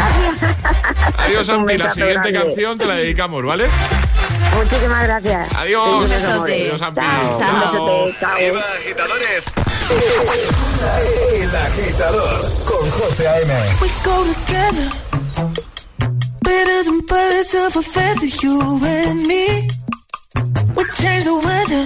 Adiós, 1.20 1.48
Ampi. 1.50 1.78
La 1.78 1.92
siguiente 1.92 2.32
grande. 2.32 2.48
canción 2.48 2.80
te 2.80 2.88
la 2.88 2.96
dedicamos, 2.96 3.46
¿vale? 3.46 3.68
Muchísimas 4.56 5.04
gracias. 5.04 5.54
Adiós. 5.54 5.88
Un 5.88 6.10
besote. 6.10 6.32
amores. 6.32 6.62
Adiós, 6.64 6.82
Ampi. 6.82 7.02
Chao. 7.38 8.10
Chao. 8.20 8.38
agitadores. 8.80 9.44
El 11.40 11.56
agitador 11.56 12.42
con 12.66 12.90
José 12.90 13.28
A.M. 13.28 13.54
We 13.82 13.88
go 14.04 14.26
together 14.34 14.90
better 16.42 16.84
than 16.86 17.00
birds 17.02 17.54
of 17.54 17.76
a 17.76 17.84
feather, 17.84 18.26
you 18.42 18.80
and 18.84 19.28
me. 19.28 19.68
We 20.76 20.84
change 20.96 21.26
the 21.26 21.36
weather, 21.36 21.86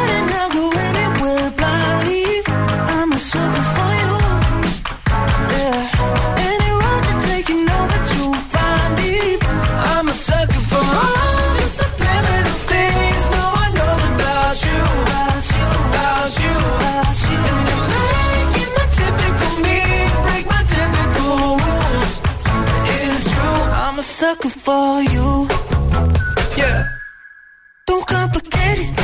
sucker 24.31 24.49
for 24.49 25.01
you. 25.13 25.47
yeah, 26.57 26.85
Don't 27.85 28.07
complicate 28.07 28.79
it. 28.79 29.00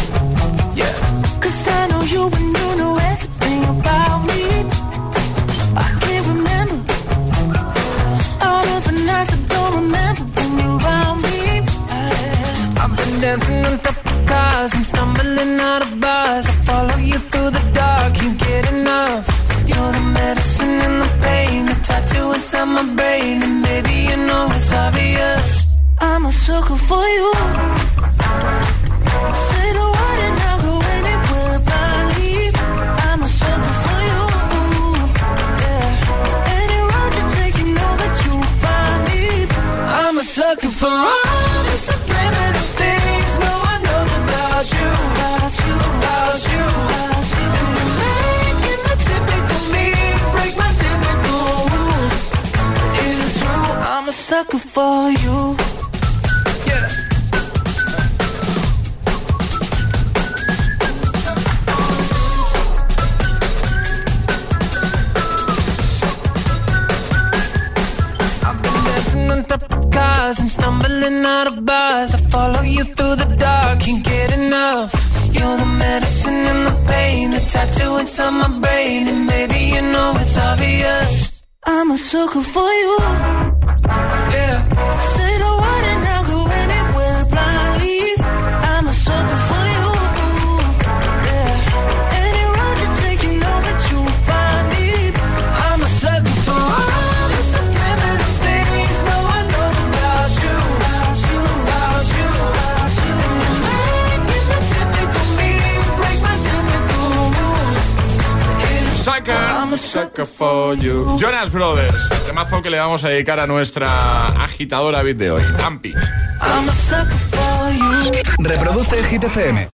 You. 110.76 111.18
Jonas 111.20 111.52
Brothers, 111.52 112.10
temazo 112.26 112.62
que 112.62 112.70
le 112.70 112.80
vamos 112.80 113.04
a 113.04 113.10
dedicar 113.10 113.40
a 113.40 113.48
nuestra 113.48 114.28
agitadora 114.44 115.02
beat 115.04 115.18
de 115.18 115.32
hoy, 115.32 115.44
Ampi. 115.64 115.94
I'm 115.94 116.70
a 116.70 116.72
sucker 116.72 117.18
for 117.32 117.72
you. 117.72 118.12
Reproduce 118.40 118.98
el 118.98 119.06
Hit 119.06 119.24
FM. 119.24 119.70